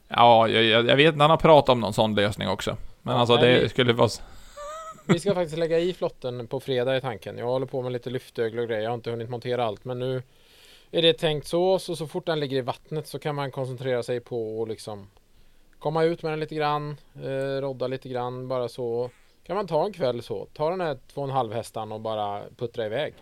[0.08, 2.78] Ja, jag, jag vet att han har pratat om någon sån lösning också.
[3.06, 4.10] Men alltså nej, det vi- skulle vara...
[5.08, 7.38] Vi ska faktiskt lägga i flotten på fredag i tanken.
[7.38, 8.82] Jag håller på med lite lyftögel och grejer.
[8.84, 10.24] Jag har inte hunnit montera allt men nu
[10.92, 11.80] är det tänkt så.
[11.80, 15.08] Så så fort den ligger i vattnet så kan man koncentrera sig på att liksom
[15.80, 16.98] komma ut med den lite grann.
[17.24, 19.10] Eh, rodda lite grann bara så.
[19.44, 20.48] Kan man ta en kväll så.
[20.54, 23.14] Ta den här två och en halv hästan och bara puttra iväg.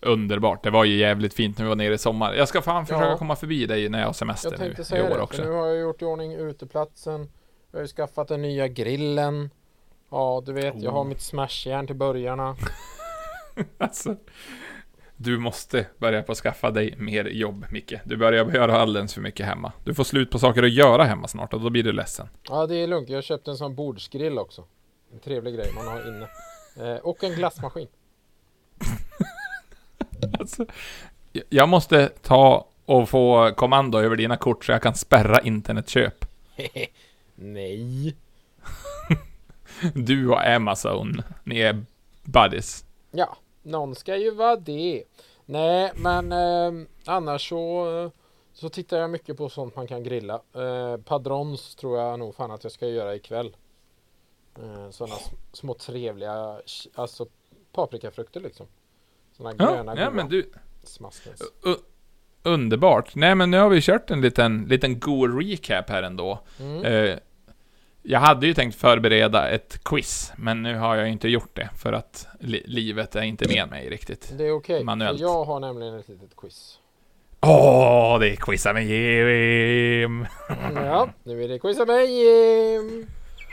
[0.00, 0.64] Underbart.
[0.64, 2.34] Det var ju jävligt fint när vi var nere i sommar.
[2.34, 3.16] Jag ska fan försöka Ja.
[3.18, 5.42] komma förbi dig när jag har semester Jag nu tänkte i säga år också.
[5.42, 7.28] För nu har jag gjort i ordning uteplatsen.
[7.76, 9.50] Jag har ju skaffat den nya grillen.
[10.10, 11.06] Ja, du vet, jag har Oh.
[11.08, 12.56] mitt smashjärn till börjarna.
[13.78, 14.16] Alltså,
[15.16, 17.94] du måste börja på att skaffa dig mer jobb, Micke.
[18.04, 19.72] Du börjar göra alldeles för mycket hemma.
[19.84, 22.28] Du får slut på saker att göra hemma snart och då blir du ledsen.
[22.48, 23.08] Ja, det är lugnt.
[23.08, 24.64] Jag köpte en sån bordsgrill också.
[25.12, 26.28] En trevlig grej man har inne.
[26.92, 27.88] Eh, och en glassmaskin.
[30.40, 30.66] Alltså,
[31.48, 36.24] jag måste ta och få kommando över dina kort så jag kan spärra internetköp.
[37.36, 38.16] Nej.
[39.94, 41.84] Du och Amazon, ni är
[42.24, 42.84] buddies.
[43.10, 45.02] Ja, någon ska ju vara det.
[45.44, 48.10] Nej, men eh, annars så,
[48.52, 50.34] så tittar jag mycket på sånt man kan grilla.
[50.54, 53.56] Eh, padrons tror jag nog fan att jag ska göra ikväll.
[54.62, 55.16] Eh, sådana
[55.52, 56.60] små trevliga,
[56.94, 57.26] alltså
[57.72, 58.66] paprikafrukter liksom.
[59.36, 60.50] Såna Ja, gröna ja men du,
[60.82, 61.42] smaskens.
[62.42, 63.14] underbart.
[63.14, 66.38] Nej men nu har vi kört en liten, liten god recap här ändå.
[66.60, 66.84] Mm.
[66.84, 67.18] Eh,
[68.08, 71.92] Jag hade ju tänkt förbereda ett quiz, men nu har jag inte gjort det för
[71.92, 74.32] att li livet är inte med mig riktigt.
[74.38, 75.18] Det är okej, Manuellt.
[75.18, 76.78] för jag har nämligen ett litet quiz.
[77.40, 80.26] Åh, det är quizar med Jim!
[80.74, 83.06] Ja, nu är det quizza med Jim!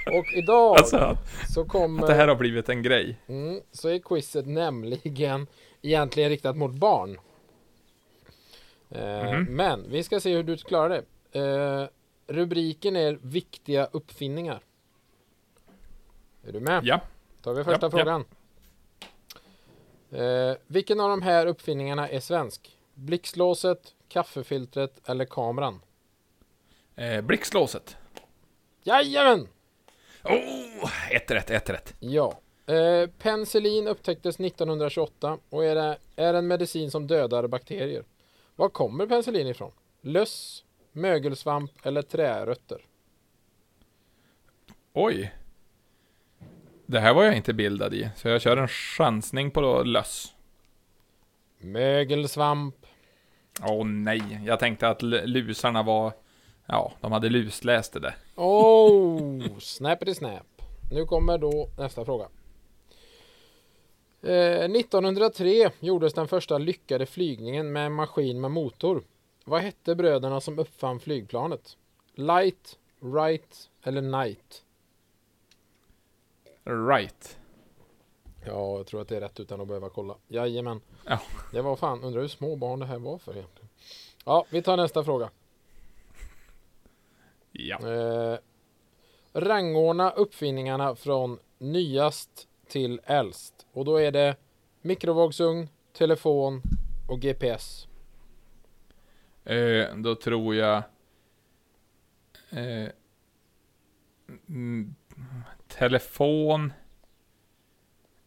[0.07, 1.17] Och idag Alltså,
[1.49, 2.07] så kommer...
[2.07, 3.17] det här har blivit en grej.
[3.27, 5.47] Mm, så är quizet nämligen
[5.81, 7.17] egentligen riktat mot barn.
[8.91, 9.43] Eh, Mhm.
[9.55, 11.39] Men vi ska se hur du klarar det.
[11.39, 11.87] Eh,
[12.28, 14.63] rubriken är Viktiga uppfinningar.
[16.43, 16.82] Är du med?
[16.86, 17.01] Ja.
[17.41, 17.97] tar vi första Ja, ja.
[17.97, 18.26] frågan.
[20.11, 22.78] Eh, vilken av de här uppfinningarna är svensk?
[22.93, 25.82] Blixtlåset, kaffefiltret eller kameran?
[26.95, 27.97] Eh, Blixtlåset.
[28.84, 29.47] Jajamän!
[30.24, 31.93] Oh, ett rätt, ett rätt.
[31.99, 32.39] Ja.
[32.65, 38.03] Eh, penicillin upptäcktes 1928 och är, det, är en medicin som dödar bakterier.
[38.55, 39.71] Var kommer penicillin ifrån?
[40.01, 40.63] Löss,
[40.93, 42.81] mögelsvamp eller trärötter?
[44.93, 45.33] Oj.
[46.85, 50.33] Det här var jag inte bildad i, så jag kör en chansning på löss.
[51.57, 52.75] Mögelsvamp.
[53.61, 56.13] Åh nej, jag tänkte att lusarna var...
[56.65, 58.15] Ja, de hade lusläst det där.
[58.35, 60.61] Oh, snappity snap.
[60.91, 62.27] Nu kommer då nästa fråga.
[64.21, 69.03] Eh, 1903 gjordes den första lyckade flygningen med en maskin med motor.
[69.43, 71.77] Vad hette bröderna som uppfann flygplanet?
[72.13, 74.63] Light, Wright eller Knight?
[76.63, 77.37] Right.
[78.45, 80.15] Ja, jag tror att det är rätt utan att behöva kolla.
[80.27, 80.81] Jajamän.
[81.05, 81.19] Ja.
[81.51, 83.69] Det var fan, undrar hur små barn det här var för egentligen.
[84.25, 85.29] Ja, vi tar nästa fråga.
[87.51, 87.89] Ja.
[87.89, 88.37] Eh,
[89.33, 93.65] rangordna uppfinningarna från nyast till äldst.
[93.73, 94.35] Och då är det
[94.81, 96.61] mikrovågsugn, telefon
[97.09, 97.87] och GPS.
[99.45, 100.83] Eh, då tror jag...
[102.49, 102.89] Eh,
[104.47, 104.95] mm,
[105.67, 106.73] telefon,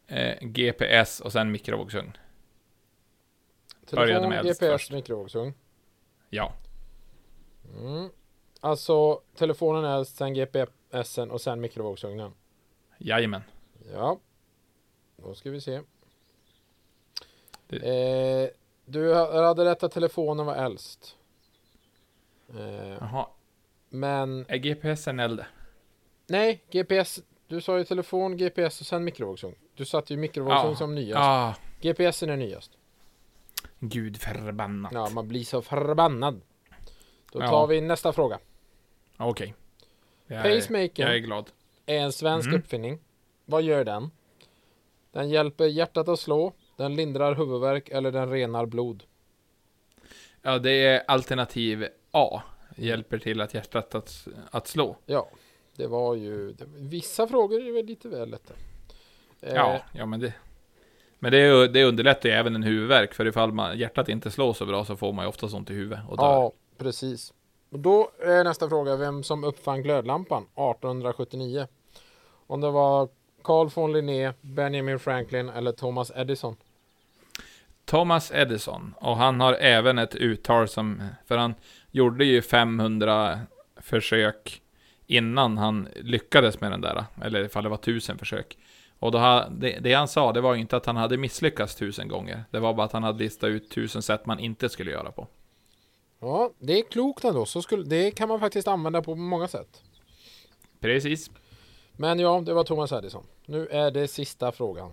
[0.07, 2.17] eh, GPS och sen mikrovågsugn.
[3.85, 4.91] Telefon, GPS, först.
[4.91, 5.53] mikrovågsugn.
[6.29, 6.53] Ja.
[7.77, 8.09] Mm.
[8.59, 12.31] Alltså telefonen är sen GPSen och sen mikrovågsugnen.
[12.97, 13.41] Jajamän.
[13.93, 14.19] Ja,
[15.17, 15.81] då ska vi se.
[17.67, 18.49] Det- Eh,
[18.89, 21.15] du hade rätt att telefonen var äldst.
[22.55, 23.27] Eh, Jaha.
[23.89, 25.47] men Är GPSen äldre?
[26.27, 27.19] nej, GPS.
[27.47, 29.55] Du sa ju telefon, GPS och sen mikrovågsugn.
[29.75, 31.19] Du satte ju mikrovågsugn som nyast.
[31.19, 32.71] Ah, GPSen är nyast.
[33.79, 34.91] gud förbannat.
[34.93, 36.41] Ja, man blir så förbannad.
[37.31, 37.47] Då Ja.
[37.49, 38.39] tar vi nästa fråga.
[39.17, 39.53] Okej.
[40.27, 41.49] Är- Pacemaker Jag är glad.
[41.85, 42.59] är en svensk Mm.
[42.59, 42.99] uppfinning.
[43.45, 44.11] Vad gör den?
[45.11, 49.03] Den hjälper hjärtat att slå, den lindrar huvudvärk eller den renar blod.
[50.41, 52.41] Ja, det är alternativ A.
[52.75, 54.97] Hjälper till att hjärtat att, att slå.
[55.05, 55.29] Ja,
[55.75, 56.51] det var ju...
[56.51, 58.53] Det, vissa frågor är väl lite väl lätta.
[59.41, 60.33] Eh, Ja, ja men det...
[61.19, 64.65] Men det, det underlättar ju även en huvudvärk, för ifall man, hjärtat inte slår så
[64.65, 66.23] bra så får man ju ofta ont i huvudet och dör.
[66.23, 67.33] Ja, precis.
[67.69, 71.67] Och då är nästa fråga vem som uppfann glödlampan 1879.
[72.47, 73.09] Om det var
[73.43, 76.55] Carl von Linné, Benjamin Franklin eller Thomas Edison.
[77.87, 81.55] Thomas Edison, och han har även ett uttal som, för han
[81.91, 83.39] gjorde ju 500
[83.77, 84.61] försök
[85.05, 88.57] innan han lyckades med den där, eller ifall det var 1000 försök.
[88.99, 92.43] Och då det, det han sa, det var inte att han hade misslyckats tusen gånger.
[92.51, 95.27] Det var bara att han hade listat ut tusen sätt man inte skulle göra på.
[96.19, 97.45] Ja, det är klokt ändå.
[97.45, 99.81] Så skulle, det kan man faktiskt använda på många sätt.
[100.79, 101.31] Precis.
[101.91, 103.23] Men ja, det var Thomas Edison.
[103.45, 104.91] Nu är det sista frågan.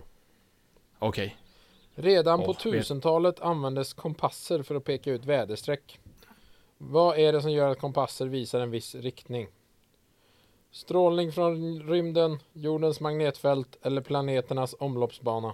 [0.99, 1.37] Okej.
[1.95, 5.99] Redan på Åh, vet- 1000-talet användes kompasser för att peka ut väderstreck.
[6.77, 9.47] Vad är det som gör att kompasser visar en viss riktning?
[10.71, 15.47] Strålning från rymden, jordens magnetfält eller planeternas omloppsbana?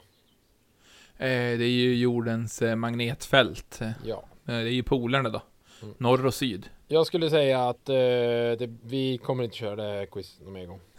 [1.17, 3.81] Eh, det är ju jordens eh, magnetfält.
[3.81, 4.23] Eh, Ja.
[4.43, 5.41] det är ju polerna då.
[5.81, 5.95] Mm.
[5.97, 6.69] Norr och syd.
[6.87, 10.65] Jag skulle säga att eh, det, vi kommer inte köra det här quizet någon mer
[10.65, 10.79] gång.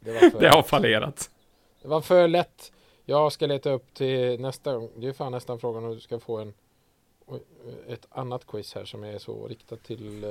[0.00, 1.30] Det Det har fallerat.
[1.82, 2.72] det var för lätt.
[3.08, 4.90] Jag ska leta upp till nästa gång.
[4.96, 6.54] Det är fan nästan frågan om du ska få en
[7.26, 7.40] oj,
[7.88, 10.30] ett annat quiz här som är så riktat till eh,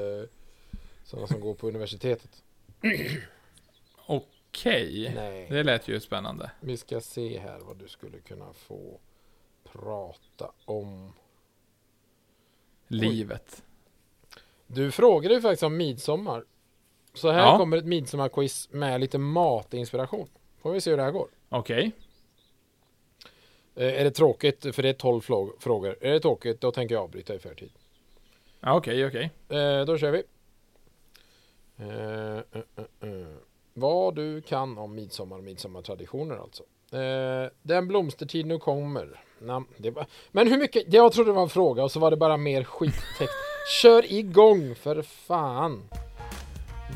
[1.03, 2.43] sådana som går på universitetet.
[4.05, 5.11] Okej.
[5.15, 6.51] Nej, Det lät ju spännande.
[6.59, 8.99] vi ska se här vad du skulle kunna få
[9.63, 11.13] prata om.
[12.87, 13.63] Livet.
[14.67, 16.45] Du frågade ju faktiskt om midsommar.
[17.13, 17.57] Så här Ja.
[17.57, 20.27] kommer ett midsommarquiz med lite matinspiration.
[20.61, 21.27] Får vi se hur det här går.
[21.49, 21.85] Okej.
[21.85, 21.91] Eh,
[23.75, 25.97] är det tråkigt, för det är 12 flå- frågor.
[26.01, 27.71] Är det tråkigt, då tänker jag avbryta i förtid.
[28.59, 29.31] Ja, Okej, okej.
[29.49, 30.23] Eh, då kör vi.
[31.77, 32.39] Eh, eh,
[33.01, 33.27] eh, eh.
[33.73, 36.63] Vad du kan om midsommar och midsommartraditioner alltså.
[36.97, 39.21] Eh, den blomstertid nu kommer.
[39.77, 40.93] Det var, men hur mycket?
[40.93, 43.35] Jag trodde det var en fråga och så var det bara mer skittext.
[43.81, 45.89] Kör igång för fan!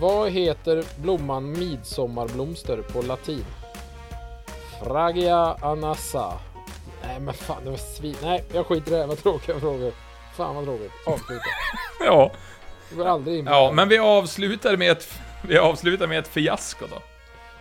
[0.02, 3.46] Vad heter blomman midsommarblomster på latin?
[4.84, 6.40] Fragia anassa.
[7.10, 8.16] Nej men fan det var svin...
[8.22, 9.93] Nej jag skiter i det vad tråkiga frågor.
[10.36, 10.91] Fan vad tråkigt.
[11.05, 11.43] Avsluta.
[12.05, 12.32] Ja,
[12.89, 13.74] Vi går aldrig in på ja det.
[13.76, 15.07] men vi avslutar med ett,
[15.41, 17.01] vi avslutar med ett fiasko då.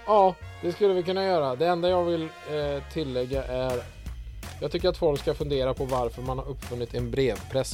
[0.07, 1.57] Ja, det skulle vi kunna göra.
[1.57, 3.82] Det enda jag vill eh, tillägga är
[4.61, 7.72] Jag tycker att folk ska fundera på varför man har uppfunnit en brevpress.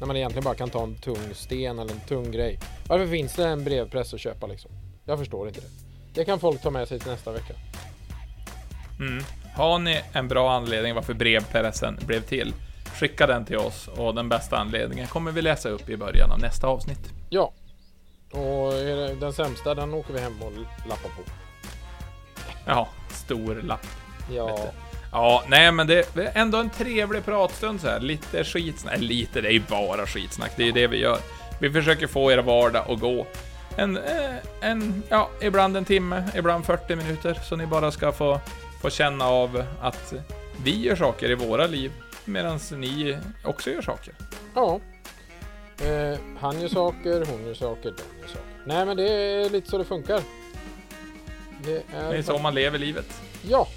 [0.00, 2.58] När man egentligen bara kan ta en tung sten eller en tung grej.
[2.88, 4.70] Varför finns det en brevpress att köpa liksom?
[5.04, 5.66] Jag förstår inte det.
[6.14, 7.54] Det kan folk ta med sig till nästa vecka.
[9.00, 9.24] Mm.
[9.58, 12.54] Har ni en bra anledning varför brevpressen blev till?
[12.94, 16.38] Skicka den till oss och den bästa anledningen kommer vi läsa upp i början av
[16.38, 17.12] nästa avsnitt.
[17.30, 17.52] Ja.
[18.30, 18.72] Och
[19.20, 20.52] den sämsta, den åker vi hem och
[20.88, 21.22] lappar på.
[22.66, 23.86] Ja, stor lapp.
[24.30, 24.58] Ja.
[25.12, 28.00] Ja, nej men det är ändå en trevlig pratstund så här.
[28.00, 28.94] Lite skitsnack.
[28.98, 30.52] Nej, lite, det är ju bara skitsnack.
[30.56, 31.18] Det är ju det vi gör.
[31.60, 33.26] Vi försöker få er vardag att gå.
[33.76, 37.34] En, eh, en, ja, ibland en timme, ibland 40 minuter.
[37.34, 38.40] Så ni bara ska få,
[38.82, 40.14] få känna av att
[40.64, 41.92] vi gör saker i våra liv.
[42.24, 44.14] Medan ni också gör saker.
[44.54, 44.80] Ja.
[45.86, 48.42] Eh, han gör saker, hon gör saker, de gör saker.
[48.64, 50.20] Nej men det är lite så det funkar.
[51.64, 53.20] Det är, Det är så man lever livet.
[53.48, 53.68] Ja.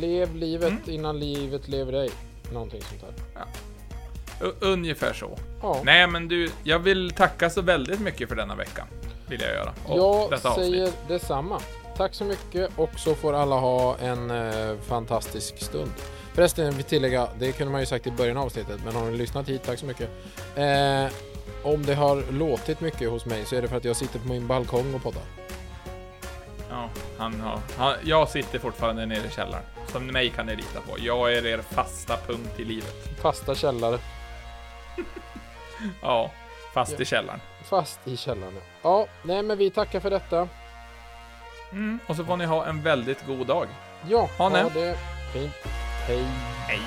[0.00, 0.82] Lev livet Mm.
[0.86, 2.10] innan livet lever dig.
[2.52, 3.44] Någonting sånt där.
[4.48, 5.38] U- ungefär så.
[5.62, 5.80] Ja.
[5.84, 8.86] Nej men du, jag vill tacka så väldigt mycket för denna vecka.
[9.28, 9.72] Vill jag göra.
[9.86, 11.08] Och Jag säger avsnitt.
[11.08, 11.60] detsamma.
[12.00, 15.90] Tack så mycket och så får alla ha en eh, fantastisk stund.
[16.34, 19.16] Förresten, vi tillägga, det kunde man ju sagt i början av avsnittet, men har ni
[19.16, 20.10] lyssnat hit, tack så mycket.
[20.56, 21.06] Eh,
[21.64, 24.28] om det har låtit mycket hos mig så är det för att jag sitter på
[24.28, 25.22] min balkong och poddar.
[26.70, 26.88] Ja,
[27.18, 29.64] han har, han, jag sitter fortfarande nere i källaren.
[29.86, 30.96] Som mig kan ni lita på.
[30.98, 33.20] Jag är er fasta punkt i livet.
[33.22, 33.98] Fasta källare.
[36.02, 36.30] Ja,
[36.74, 37.02] fast Ja.
[37.02, 37.40] i källaren.
[37.64, 38.54] Fast i källaren.
[38.54, 38.60] ja.
[38.82, 40.48] Ja, nej men vi tackar för detta.
[41.72, 43.66] Mm, och så får ni ha en väldigt god dag.
[44.08, 44.96] Ja, Ha ha det
[45.32, 45.52] fint.
[46.06, 46.24] Hej.
[46.68, 46.80] Hej!